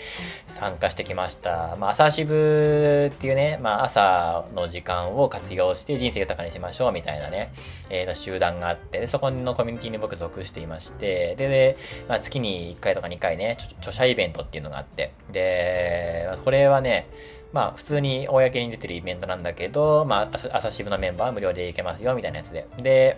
[0.49, 1.76] 参加してきました。
[1.78, 7.53] まあ、朝渋っていうね、まあ、朝の時間を活用して人生豊かにしましょうみたいなね、
[7.88, 11.76] えー、集団があって、で、そこのコミュニティに僕属していまして、で、で
[12.09, 17.07] まあ、月に1回とか2回ね、著者イベントっていうのがあって、で、これはね、
[17.55, 22.66] まあ、普通に公に出てるイベントなんだけど、まあ、朝渋のメンバーは無料で行けますよ、みたいなやつで。
[22.78, 23.16] で、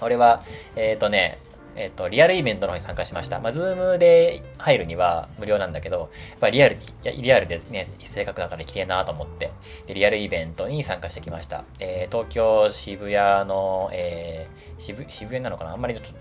[0.00, 0.42] 俺は、
[0.74, 1.36] えっ、ー、とね、
[1.76, 3.40] えっ、ー、と、リアルイベントの方に参加しました。
[3.40, 5.98] まあ、ズームで入るには無料なんだけど、
[6.30, 9.50] やっぱリアル、リアルですね、正確だから綺麗なと思って、
[9.86, 11.64] で、リアルイベントに参加してきました。
[11.78, 15.72] えー、東京渋谷の、えー、渋、渋谷なのかな？
[15.72, 16.12] あんまりちょっと、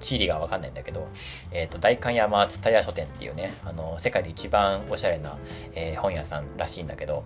[0.00, 1.08] 地理がわかんないんだけど、
[1.52, 5.36] えっ、ー、と、代官山蔦屋書店っていうね、あの、世界で一番おしゃれな、
[5.74, 7.24] えー、本屋さんらしいんだけど、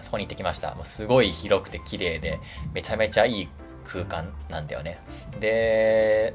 [0.00, 0.74] そこに行ってきました。
[0.74, 2.40] もうすごい広くて綺麗で、
[2.72, 3.48] めちゃめちゃいい
[3.84, 4.98] 空間なんだよね。
[5.38, 6.34] で、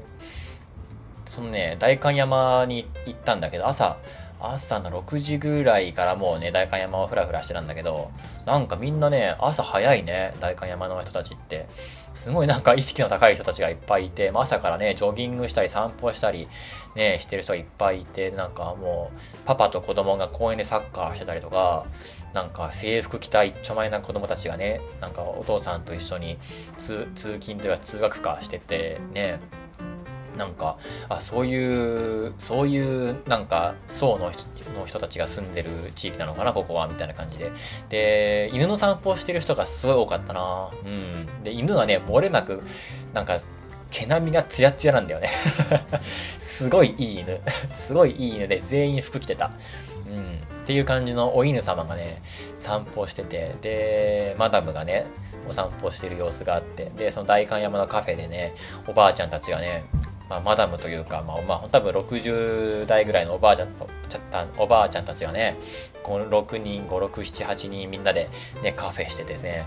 [1.26, 3.98] そのね、代官山に行ったんだけど、朝、
[4.40, 8.10] 朝の6時ぐらいからもうね、代官山をふらふらしてたんだけど、
[8.44, 11.66] なんかみんなね、朝早いね、代官山の人たちって。
[12.16, 16.48] すごいなんか意識の高い人たちがいっぱいいて、まあ、朝からね、ジョギングしたり散歩したり、
[16.94, 21.84] ね、してる人がいっぱいいて、なんかもう、パパと子供が公園でサッカーしてたりとか、
[22.32, 26.38] なんか制服着た一丁前な子供たちがね、なんかお父さんと一緒に
[26.78, 29.38] 通勤というか通学かしてて、ね、
[30.36, 30.78] なんか、
[31.08, 34.30] あ、そういう、そういうなんか層の
[34.74, 37.52] の人たちが住んでる地域なのかな、ここは、みたいな感じで。
[37.88, 41.44] で、犬の散歩をしてる人がすごい多かったなうん。
[41.44, 42.62] で、犬はね、漏れなく、
[43.12, 43.40] なんか、
[43.90, 45.28] 毛並みがツヤツヤなんだよね
[46.40, 47.40] すごいいい犬
[47.78, 49.52] すごいいい犬で、全員服着てた。
[50.06, 50.22] うん。
[50.22, 50.26] っ
[50.66, 52.20] ていう感じのお犬様がね、
[52.54, 55.06] 散歩してて、で、マダムがね、
[55.48, 58.54] お散歩してる様子があって、で、その代官山のカフェでね、
[58.88, 59.84] おばあちゃんたちがね、
[60.28, 63.68] まあ、マダムというか、まあ、まあ、多分60代ぐらいのおばあちゃん、
[64.58, 65.56] おばあちゃんたちがね、
[66.04, 68.28] 5、6人、5、6、7、8人みんなで
[68.62, 69.66] ね、カフェしててね、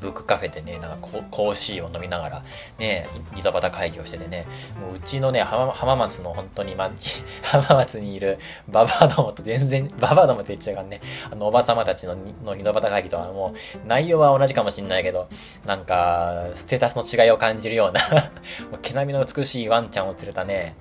[0.00, 2.44] ブックカフェでね、なんかコーヒーを飲みながら、
[2.78, 4.46] ね、井戸端会議をしててね、
[4.80, 6.90] もううちのね、浜浜松の本当に、ま、
[7.42, 8.38] 浜松にいる
[8.68, 15.28] ババアどもと全然、ババアどもって言っちゃうからね、あの、おばさまたちのの井戸端会議とはもう、内容は同じかもしんないけど、
[15.66, 18.00] なんか、ステータスの違いを感じるような
[18.82, 20.76] 毛並みの美しいワンちゃんを連れたね、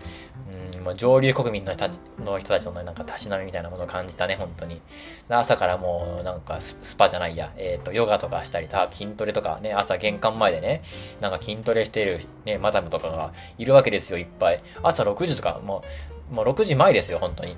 [0.84, 4.82] まあ上流国民の人たちの人たちのなんかたしなみみたいなものを感じたね、本当に。
[5.30, 10.82] 朝からもうなんかスパじゃないや、えっ、ー、と、ヨガとかしたり、筋トレとかね、朝玄関前でね、
[11.22, 14.64] なんか筋トレしているね、マダムとかがいるわけですよ、いっぱい。
[14.82, 15.84] 朝6時とか、も
[16.32, 17.56] う、もう6時前ですよ、本当に。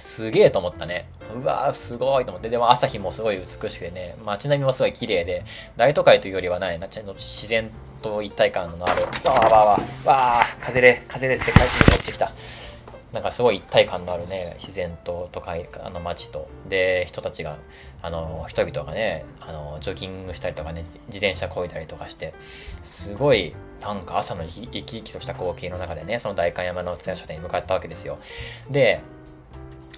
[0.00, 1.06] すげえと思ったね。
[1.34, 2.48] うわー、すごいと思って。
[2.48, 5.44] でも朝日もすごい美しくてね、街並みもすごい綺麗で、
[5.76, 7.70] 大都会というよりはない、なちゃんと自然
[8.02, 12.32] と一体感のある、わーわーわー、わー、風で、風で世界中に落ちてきた。
[13.12, 17.56] なんかすごい一体感のあるね、自然と都会、あの街と、で、人たちが、
[18.02, 22.32] あの、人々がね、あの、ジョギングしたりとかね、自転車こいだりとかして、
[22.82, 28.16] すごい、なんか朝の生き生きとした光景の中でね、その代官山の津屋書店に向かったわけですよ。
[28.70, 29.00] で、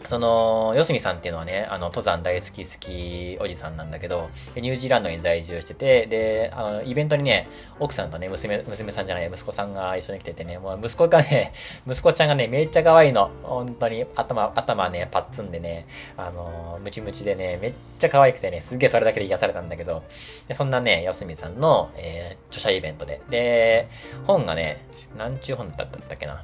[0.07, 7.49] その、四隅さんっていうのはね、あの、登山大好き好きおじさんなんだけど、ニュージーランドに在住してて、で、あの、イベントにね、
[7.79, 11.53] 奥さんとね、娘、娘さんじゃない、息子さんが一緒に来ててね、もう息子がね、
[11.87, 13.31] 息子ちゃんがね、めっちゃ可愛いの。
[13.43, 15.87] 本当に、頭、頭ね、パッツンでね、
[16.17, 20.03] あの、ムチムチでね、めっちゃ可愛くてね、すげえそれだけで癒されたんだけど、
[20.49, 23.21] でそんなね、四隅さんの、えー、著者イベントで。
[23.31, 23.89] で、
[24.27, 24.85] 本がね、
[25.17, 26.43] なんちゅう本だったっけな。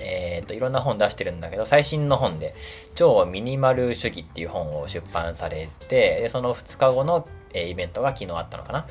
[0.00, 2.54] えっ、と、いろんな本出してるんだけど、最新の本で、
[2.94, 8.86] 超ミニマル主義っていう本を出版されて、でその2日後の、え、イベントが昨日あったのかな。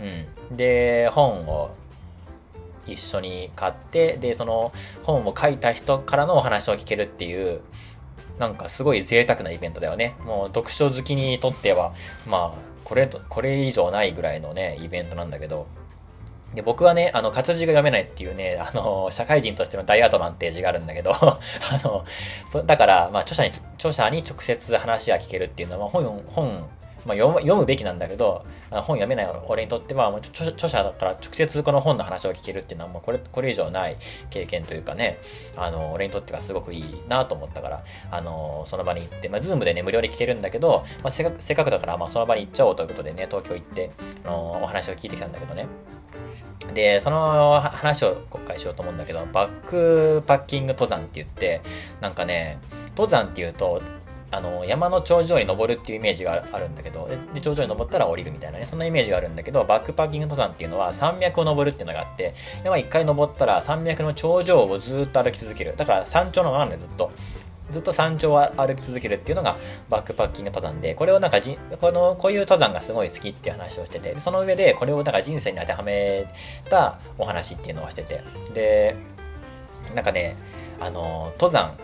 [0.00, 0.56] うん。
[0.56, 1.74] で、本を
[2.86, 7.60] 一緒に買って、で、その本を書いた人からのお話を聞けるっていう、
[8.38, 10.16] なんかすごい贅沢なイベントだよね。
[10.24, 11.94] もう読書好きにとっては、
[12.26, 15.66] まあ、これ、これ以上ないぐらいのね、イベントなんだけど、
[16.54, 21.38] で、僕はね、あの、活字が読めないっていうね、あの、社会人としての大アドバンテージがあるんだけど、 あ
[21.82, 22.04] の、
[22.50, 26.68] そだから、まあ、著者に、著者に直接話が聞けるっていうのは、本、本、
[27.06, 33.96] まあ、読む読むべきなんだけど、本読めない俺にとっては、もう著著者だから直接この本の話を聞けるっていうのは、もうこれ、これ以上ない
[34.30, 35.18] 経験というかね、
[35.56, 43.90] あの、俺にとってはすごくいいなと思ったから、あの、その場に行って、まあ、ズームでね、無料で聞けるんだけど、まあ、せっかく、せっかくだから、まあ、その場に行っちゃおうということでね、東京行って、
[44.24, 45.66] あの、お話を聞いてきたんだけどね。
[46.72, 51.60] で、その話を今回しようと思うんだけど、バックパッキング登山って言って、
[52.00, 52.58] なんかね、
[52.90, 53.82] 登山っていうと、
[54.30, 62.34] あの、山の頂上に登るっていうイメージがあるんだけど、で、頂上に登ったら降りるみたいなね、そんなイメージがあるんだけど、バックパッキング登山っていうのは山脈を登るっていうのがあって、
[62.64, 65.76] 山一回登ったら山脈の頂上をずっと歩き続ける。
[65.76, 67.12] だから山頂のままなんだよ、ずっと。
[67.70, 69.56] ずっと山頂を歩き続けるっていうのが
[69.88, 76.26] バックパッキング登山で、これをなんかじ、この、こういう登山がすごい好きっていう話をしてて、その上でこれをなんか人生に当てはめ
[76.70, 78.96] たお話っていうのをしてて、で、
[79.94, 80.36] なんかね、
[80.80, 81.74] あの、登山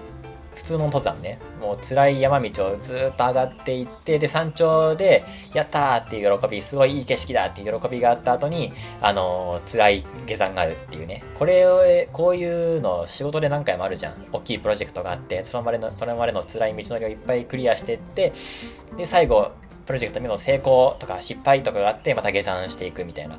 [0.54, 5.24] 普通の登山ね、もう辛い山道をずっと上がっていって、で、山頂で、
[5.54, 11.22] やったーっていう喜び、すごいいい景色だっていう喜びがあった後に、あのー、辛い下山があるっていうね。
[11.38, 11.80] これを、
[12.12, 14.14] こういうの仕事で何回もあるじゃん。
[14.32, 18.32] 大きいプロジェクトがあって、そのまでの、それまでの辛い道のりをいっぱいクリアしていって、
[18.96, 19.52] で、最後、
[19.86, 23.38] プロジェクト目の成功とか失敗とかがあって、また下山していくみたいな。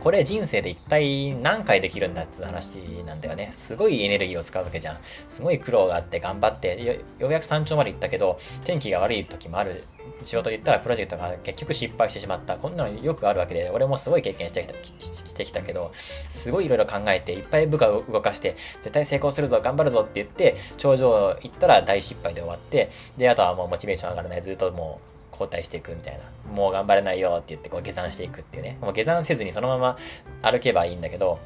[0.00, 3.50] これ人生で一体何回できるんだって話なんだよね。
[3.52, 4.98] すごいエネルギーを使うわけじゃん。
[5.26, 9.84] すごい苦労があって頑張って、ようやく山頂まで行ったけど、天気が悪い時もある。
[10.24, 12.56] 仕事で言ったらプロジェクトが結局失敗してしまった。
[12.56, 15.92] こんなのよくあるわけで、俺もすごい経験してきたしてきたけど、
[16.30, 24.42] すごいいろいろ考えて、いっぱい部下を動かして、絶対成功するぞ、頑張るぞって言って、頂上行ったら大失敗で終わって、で、あとはもうモチベーション上がらない。
[24.42, 26.52] ずっともう、交代していくみたいな。
[26.52, 28.78] もう頑張れないよって言ってこう下山していくっていうね。
[28.80, 29.96] もう下山せずにそのまま
[30.42, 31.38] 歩けばいいんだけど、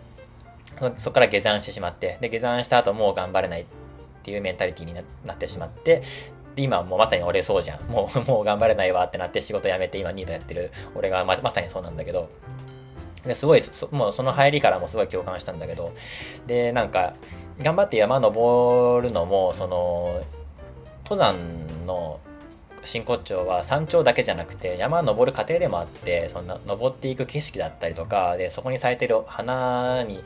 [0.99, 3.65] そこから下山してしまって、で、下山した後もう頑張れないっ
[4.23, 6.03] ていうメンタリティになってしまって、
[6.55, 7.83] で、今もうまさに俺そうじゃん。
[7.85, 12.29] もう、 もう頑張れないわってなって仕事辞めて今ニートやってる俺がままさにそうなんだけど、
[13.25, 13.63] ですごい
[13.93, 15.93] もうその入りからもすごい共感したんだけど、
[16.47, 17.15] で、なんか、
[17.61, 20.23] 頑張って山登るのも、その、
[21.05, 22.21] 登山の
[22.85, 30.23] 真骨頂は山頂だけじゃなくて山登る過程でもあってそんな登っていく景色だったりとかでそこに咲いてる花に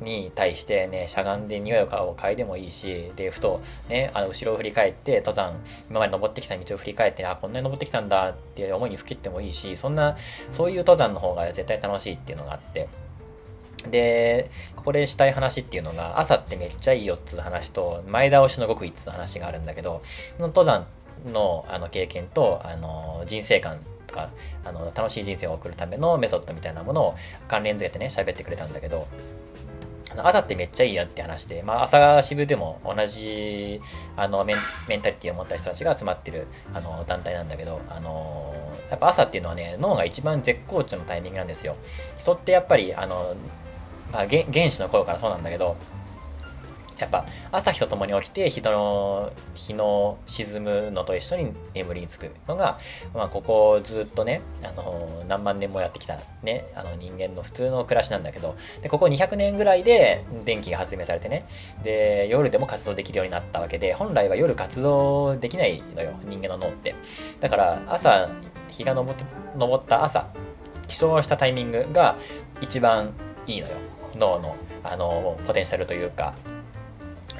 [0.00, 5.54] に対してね、しゃがんで匂いを嗅いでもいいし、で、ふとね、あの、後ろを振り返って、登山、
[5.88, 10.16] 今まで登ってきた道を振り返って、あ、こんなに登ってきたんだっていう思いにふけってもいいし、そんな、
[10.50, 12.88] そういう登山の方が絶対楽しいっていうのがあって、
[13.90, 20.02] で、ここでしたい話っていうのが、朝ってめっちゃいいよっつう話と、前倒しの極意っつう話があるんだけど、
[20.36, 20.86] その登山
[21.26, 24.30] のあの経験とあの人生観とか
[24.64, 27.14] あの楽しい人生を送るためのメソッドみたいなものを
[27.48, 29.06] 関連づけてね喋ってくれたんだけど
[30.22, 33.80] 朝ってめっちゃいいやって話で、まあ、朝渋でも同じ
[34.16, 34.56] あのメン
[34.88, 38.54] メンタリティを持った人たちが集まってるあの団体なんだけど、あの
[38.90, 41.76] やっぱ朝っていうのはね脳が一番絶好調のタイミングなんですよ。
[42.18, 43.34] 人ってやっぱりあの、
[44.12, 45.76] まあ、原始の頃からそうなんだけど
[46.98, 52.78] やっぱ朝日と共に起きて日の日の沈むのと一緒に眠りにつくのが、
[53.14, 61.46] まあ、ここずっとねあの何万年もやってきた、ね、あの人間の普通の暮らしなんだけどでここ200年ぐらいで電気が発明されてね
[61.84, 66.94] で夜でも活動できるようになったわけで本来は夜活動できないのよ人間の脳って。
[67.40, 68.28] だから朝
[68.70, 70.26] 日が昇った朝
[70.88, 72.16] 起床したタイミングが
[72.60, 73.12] 一番
[73.46, 73.74] いいのよ
[74.16, 76.34] 脳のあのポテンシャルというか。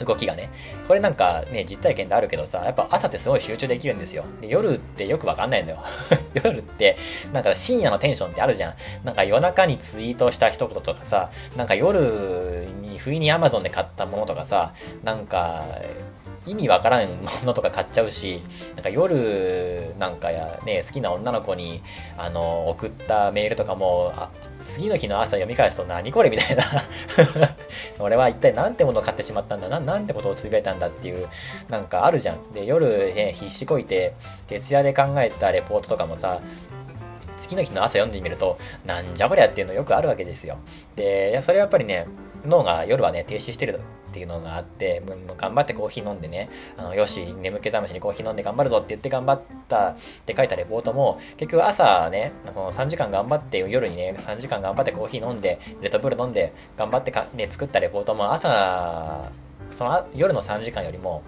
[0.05, 0.51] 動きがね。
[0.87, 4.25] これなんかね、実体験であるけどさ、やっぱ朝ってすごい集中できるんですよ。
[4.41, 5.79] で夜ってよくわかんないのよ。
[6.35, 6.97] 夜って、
[7.33, 8.75] なんか深夜のテンションってあるじゃん。
[9.05, 14.73] なんか夜中にツイートした一言とかさ、なんか夜に不意に Amazon で買ったものとかさ、
[15.03, 15.65] なんか、
[16.47, 18.41] 意味わからんものとか買っちゃうし、
[18.75, 21.83] なんか夜なんかやね、好きな女の子に
[22.17, 24.13] あの送ったメールとかも、
[24.67, 26.65] 次の日の朝読み返すと何これみたいな
[27.99, 29.69] 俺は一体何てものを買ってしまったんだ？
[29.69, 31.29] な、なんてことをつぶやいたんだっていう、
[31.69, 32.53] なんかあるじゃん。
[32.53, 34.15] で、夜、ね、必死こいて、
[34.49, 36.41] 徹夜で考えたレポートとかもさ、
[37.37, 40.59] 次の日の朝読んでみると、なんじゃこりゃっていうのよくあるわけですよ。
[40.95, 42.07] で、それはやっぱりね、
[42.45, 43.81] 脳が夜はね、停止してる、
[44.17, 59.31] っていうのがあって、もう頑張ってコーヒー飲んでね、あの、よし、眠気覚ましにコーヒー飲んで頑張るぞって言って頑張ったって書いたレポートも、結局朝ね、この3時間頑張って、夜にね、3時間頑張ってコーヒー飲んで、レッドブル飲んで、頑張ってか、ね、作ったレポートも朝、
[59.71, 61.23] その夜の3時間よりも、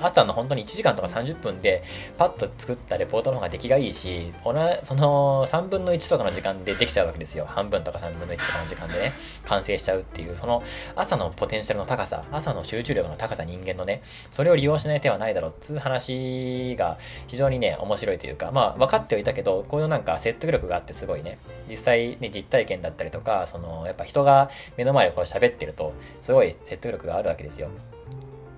[0.00, 1.82] 朝の本当に1時間とか30分で
[2.18, 7.46] パッと作ったレポートの方が出来がいいし、その3分の1とかの時間でできちゃうわけですよ。
[7.46, 9.12] 半分とか3分の1とかの時間でね、
[9.44, 10.62] 完成しちゃうっていう、その
[10.94, 21.38] 朝のポテンシャルの高さ、朝の集中力の高さ人間のね、それを利用しない手はないだろうっつう話が非常にね、面白いというか、まあ分かってはいたけど、こういうなんか説得力があってすごいね、
[21.68, 27.68] 実際ね、実体験だったりとか、その、やっぱ人が目の前でこう喋ってると、すごい説得力があるわけですよ。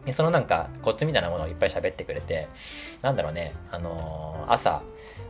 [0.08, 2.48] で、そのなんかコツみたいなものをいっぱい喋ってくれて、
[3.02, 4.80] なんだろうね、あのー、朝、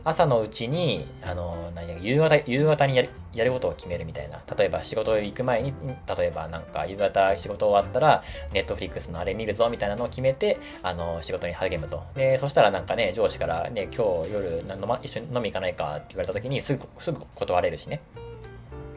[0.05, 4.41] 朝のうちに、あのー、何夕方、夕方にやるやることを決めるみたいな。
[4.57, 5.73] 例えば仕事行く前に、
[6.17, 8.23] 例えばなんか夕方仕事終わったら、
[8.53, 12.01] ネットフリックスのあれ見るぞみたいなのを決めて、あのー、仕事に励むと。
[12.15, 17.99] で、そしたらなんかね、上司からね、今日夜、ま、一緒に飲み行かないかって言われた時にすぐ、すぐ断れるしね。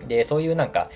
[0.07, 0.91] で、そういうなんか、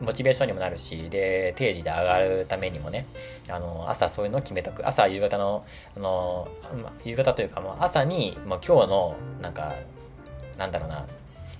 [0.00, 3.06] モチベーションにもなるし、で、定時で上がるためにもね、
[3.48, 4.86] あの、朝そういうのを決めとく。
[4.86, 5.64] 朝、夕方の、
[5.96, 6.48] あの、
[6.82, 9.74] ま、夕方というか、もう朝に、もう今日の、なんか、
[10.58, 11.06] なんだろうな、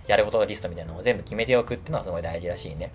[0.06, 2.92] やることリストみたいなのを全部決めておくっていうのはすごい大事らしいね。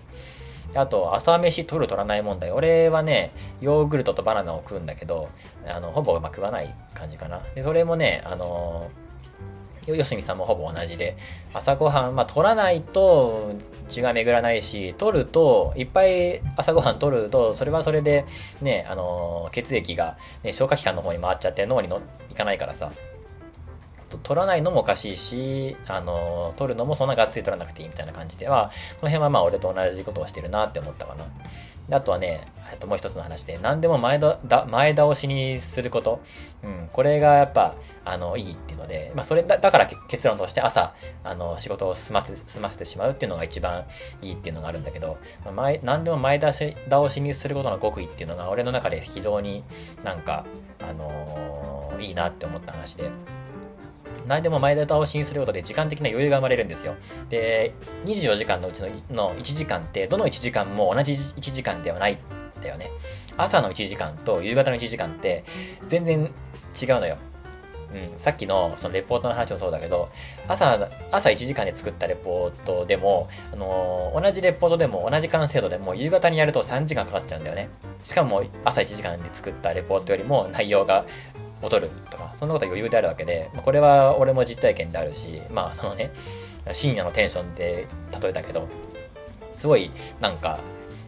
[0.74, 2.50] あと、朝飯取る取らない問題。
[2.50, 5.28] 俺はね、ヨーグルトとバナナを食うんだけど、
[5.66, 7.40] あの、ほぼま食わない感じかな。
[7.54, 8.88] で、それもね、あの
[9.86, 11.16] よしみさんもほぼ同じで、
[11.52, 13.52] 朝ごはん、まあ、取らないと
[13.88, 18.24] 血が巡らないし、取ると、いっぱい朝ごはん取ると、それはそれで、
[18.60, 22.92] ね、あの、血液が、ね、消化器官の方に回っちゃって脳にのいかないからさ、
[24.22, 28.70] 取らないのもおかしいし、あのー、取るのもそんながっつり取らなくていいみたいな感じでは、
[29.00, 31.96] この辺はまあ俺と同じことをしてるなって思ったかな。
[31.96, 34.38] あとはね、えっと、もう一つの話で、何でも前だ
[34.70, 36.20] 前倒しにすること。
[36.62, 37.74] うん、これがやっぱ、
[38.04, 40.94] あの、いいっていうので、まあ、それだ、だから結論として朝、
[41.24, 43.84] あの、仕事を済ませ、済ませてしまうっていうのが一番
[44.20, 45.18] いいっていうのがあるんだけど、
[45.54, 49.64] 前、何でも前倒し、倒しにすることの極意っていうのが、俺の中で非常に
[50.04, 50.44] なんか、
[50.80, 53.10] あのー、いいなって思った話で。
[54.26, 56.94] 何でも前倒しにすることで時間的な余裕が生まれるんですよ。
[57.28, 57.74] で、
[58.04, 62.18] 24時間のうちのの1時間って、どの1時間も同じ1時間ではないん
[62.62, 62.90] だよね。
[63.36, 65.44] 朝の1時間と夕方の1時間って
[65.86, 66.32] 全然
[66.80, 67.16] 違うのよ。
[67.94, 70.08] うん、さっきのそのレポートの話もそうだけど、
[70.48, 77.68] 朝、朝1時間で作ったレポートでも、あのー、同じレポートでも同じ完成度でも夕方にやると3時間かかっちゃうんだよね。
[78.04, 81.04] しかも朝1時間で作ったレポートよりも内容が
[81.62, 86.10] 劣るとか、そんなことは余裕であるわけで、まあ、これは俺も実体験であるし、まあそのね、
[86.72, 87.86] 深夜のテンションで
[88.20, 88.68] 例えたけど、
[89.54, 89.90] すごい
[90.20, 90.58] なんか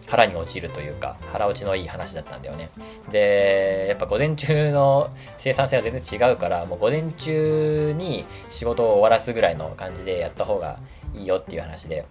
[0.07, 2.71] 腹に落ちるというか、腹落ちのいい話だったんだよね。
[3.11, 10.79] で、やっぱ午前中の生産性は全然違うから、もう午前中に仕事を終わらすぐらいの感じでやった方が
[11.15, 12.07] いいよっていう話で、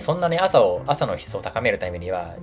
[0.00, 2.34] そんなね、朝を、朝の質を高めるためには、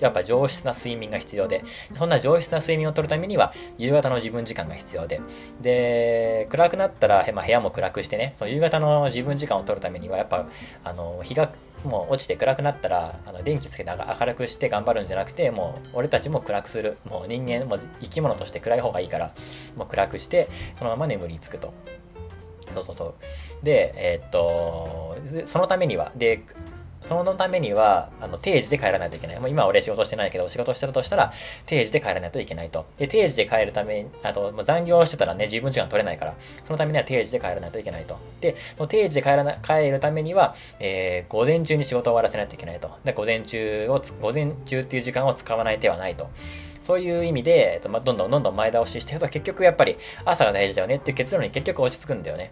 [0.00, 1.64] やっぱ上質な睡眠が必要で、
[1.94, 5.20] そんな上質な睡眠をとるためには、夕方の自分時間が必要で、
[5.60, 10.46] で、暗くなったら、まあ、部屋も暗くしてね、その夕方の自分時間を取るためには、やっぱ、
[10.84, 11.50] あの、日が
[11.84, 16.96] もう落ちて暗くなったら、あの電気つけて明るくして頑張るんじゃなくて、もう俺たちも暗くする。
[17.08, 19.32] もう人間、も生き物として暗い方がいいから、
[19.76, 21.72] もう暗くして、そのまま眠りつくと。
[22.74, 23.14] そうそうそう。
[23.64, 25.16] で、えー、っと、
[25.46, 26.42] そのためには、で、
[27.00, 29.40] そのためには、あの、定時で帰らないといけない。
[29.40, 31.32] もう今俺仕事してないけど、仕事してたとしたら、
[31.66, 32.86] 定時で帰らないといけないと。
[32.98, 36.34] で、定時で帰るために、あと、まあ、残業してたらね、自分時間取れないから、
[36.64, 38.18] そのためには定時で帰らないといけないと。
[38.40, 42.90] で、その定時で帰らな、帰るためには、えー、午前中に仕事を終わらせないといけないと。
[43.04, 46.28] で、午前中を、午前中っていう時間を使わない手はないと。
[46.82, 52.50] そういう意味で、えっとまあ、どんどんどんどん前倒ししてると、結局やっぱり朝が大事だよねっていう結論に結局落ち着くんだよね。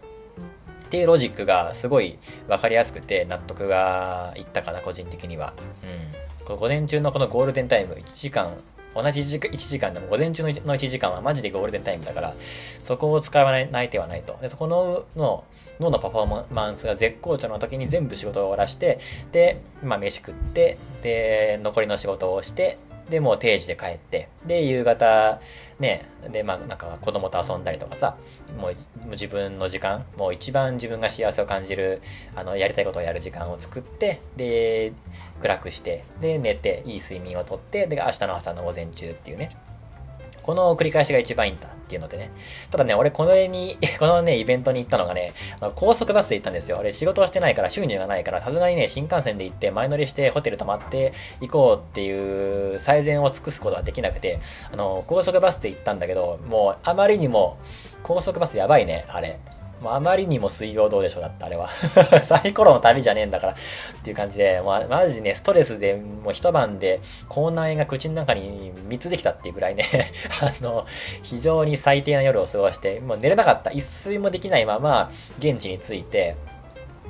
[0.87, 2.19] っていうロジックがすごい
[2.49, 5.53] 分かりやすくて納得がいったかな、個人的には。
[6.39, 6.45] うん。
[6.45, 8.57] この午前中のこのゴールデンタイム、1時間、
[8.95, 12.35] 同じ1時間でも午前中の1時間はマジでゴールデンタイムだから、
[12.83, 14.39] そこを使わない手はないと。
[14.41, 15.45] で、そこの、の、
[15.81, 18.99] 脳のパフォーマンスが絶好調の時に全部仕事を終わらして、
[19.33, 22.79] で、まあ飯食って、で、残りの仕事をして、
[23.11, 25.41] で、もう定時で帰って、で、夕方、
[25.79, 28.17] ね、で、まあ、なんか子供と遊んだりとかさ、
[28.59, 28.75] もう
[29.11, 32.03] 自分の時間、もう一番自分が幸せを感じる、
[32.35, 34.93] あの、やりたいことをやる時間を作って、で、
[35.41, 39.51] 暗くして、で、寝て、いい睡眠をとって、で、明日の朝の午前中っていうね、
[40.47, 42.31] この繰り返しが一番いいんだっていうのでね。
[42.71, 45.33] ただね、俺この絵に、 このね、イベントに行ったのがね、
[45.75, 46.79] 高速バスで行ったんですよ。
[46.81, 54.39] 俺仕事をしてないから収入がないから、さすがにね、新幹線で行って前乗りしてホテル泊まって行こうっていう最善を尽くすことはできなくて、
[54.73, 57.59] あの、高速バスで行ったんだけど、もうあまりにも
[58.05, 59.39] 高速バスやばいね、あれ。
[59.81, 61.69] もうあまりにも水曜どうでしょうだった、あれは。
[62.23, 63.57] サイコロの旅じゃねえんだからっ
[64.03, 69.85] ていう感じで、まあ、マジね、ストレスでもう一晩で口内炎が口の中に3つできたっていうぐらいね
[70.41, 70.87] あの、
[71.23, 73.71] 非常に最低な夜を過ごして、もう寝れなかった。
[73.71, 76.37] 一睡もできないまま、現地に着いて、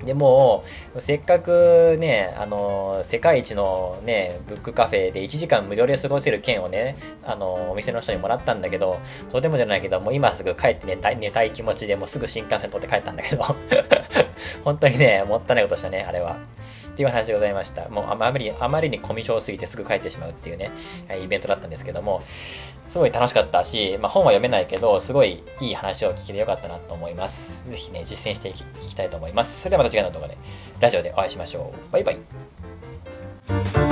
[0.04, 0.64] で、も、
[0.98, 8.98] せっかくね、あの、世界一のね、ブックカフェで1時間無料で過ごせる券をね、あの、お店の人にもらったんだけど、
[9.30, 13.44] とてもじゃないけど、もう今すぐ帰って寝たい、寝たい気持ちでもうすぐ新幹線取って帰ったんだけど、
[14.64, 16.36] 本当にね、もったいないことしたね、あれは。
[16.96, 17.90] っていう話でございました。
[17.90, 20.70] もうあまり、あまりにコミュ障すぎてすぐ帰ってしまうっていうね、
[21.22, 22.22] イベントだったんですけども、
[22.88, 27.68] すごい楽しかったし、まあ、本は読めないけど、すごいいい話を聞けてよかったなと思います。
[27.68, 28.54] ぜひね、実践してい
[28.88, 29.60] きたいと思います。
[29.60, 30.38] それではまた次回の動画で、
[30.80, 31.92] ラジオでお会いしましょう。
[31.92, 33.85] バイバイ。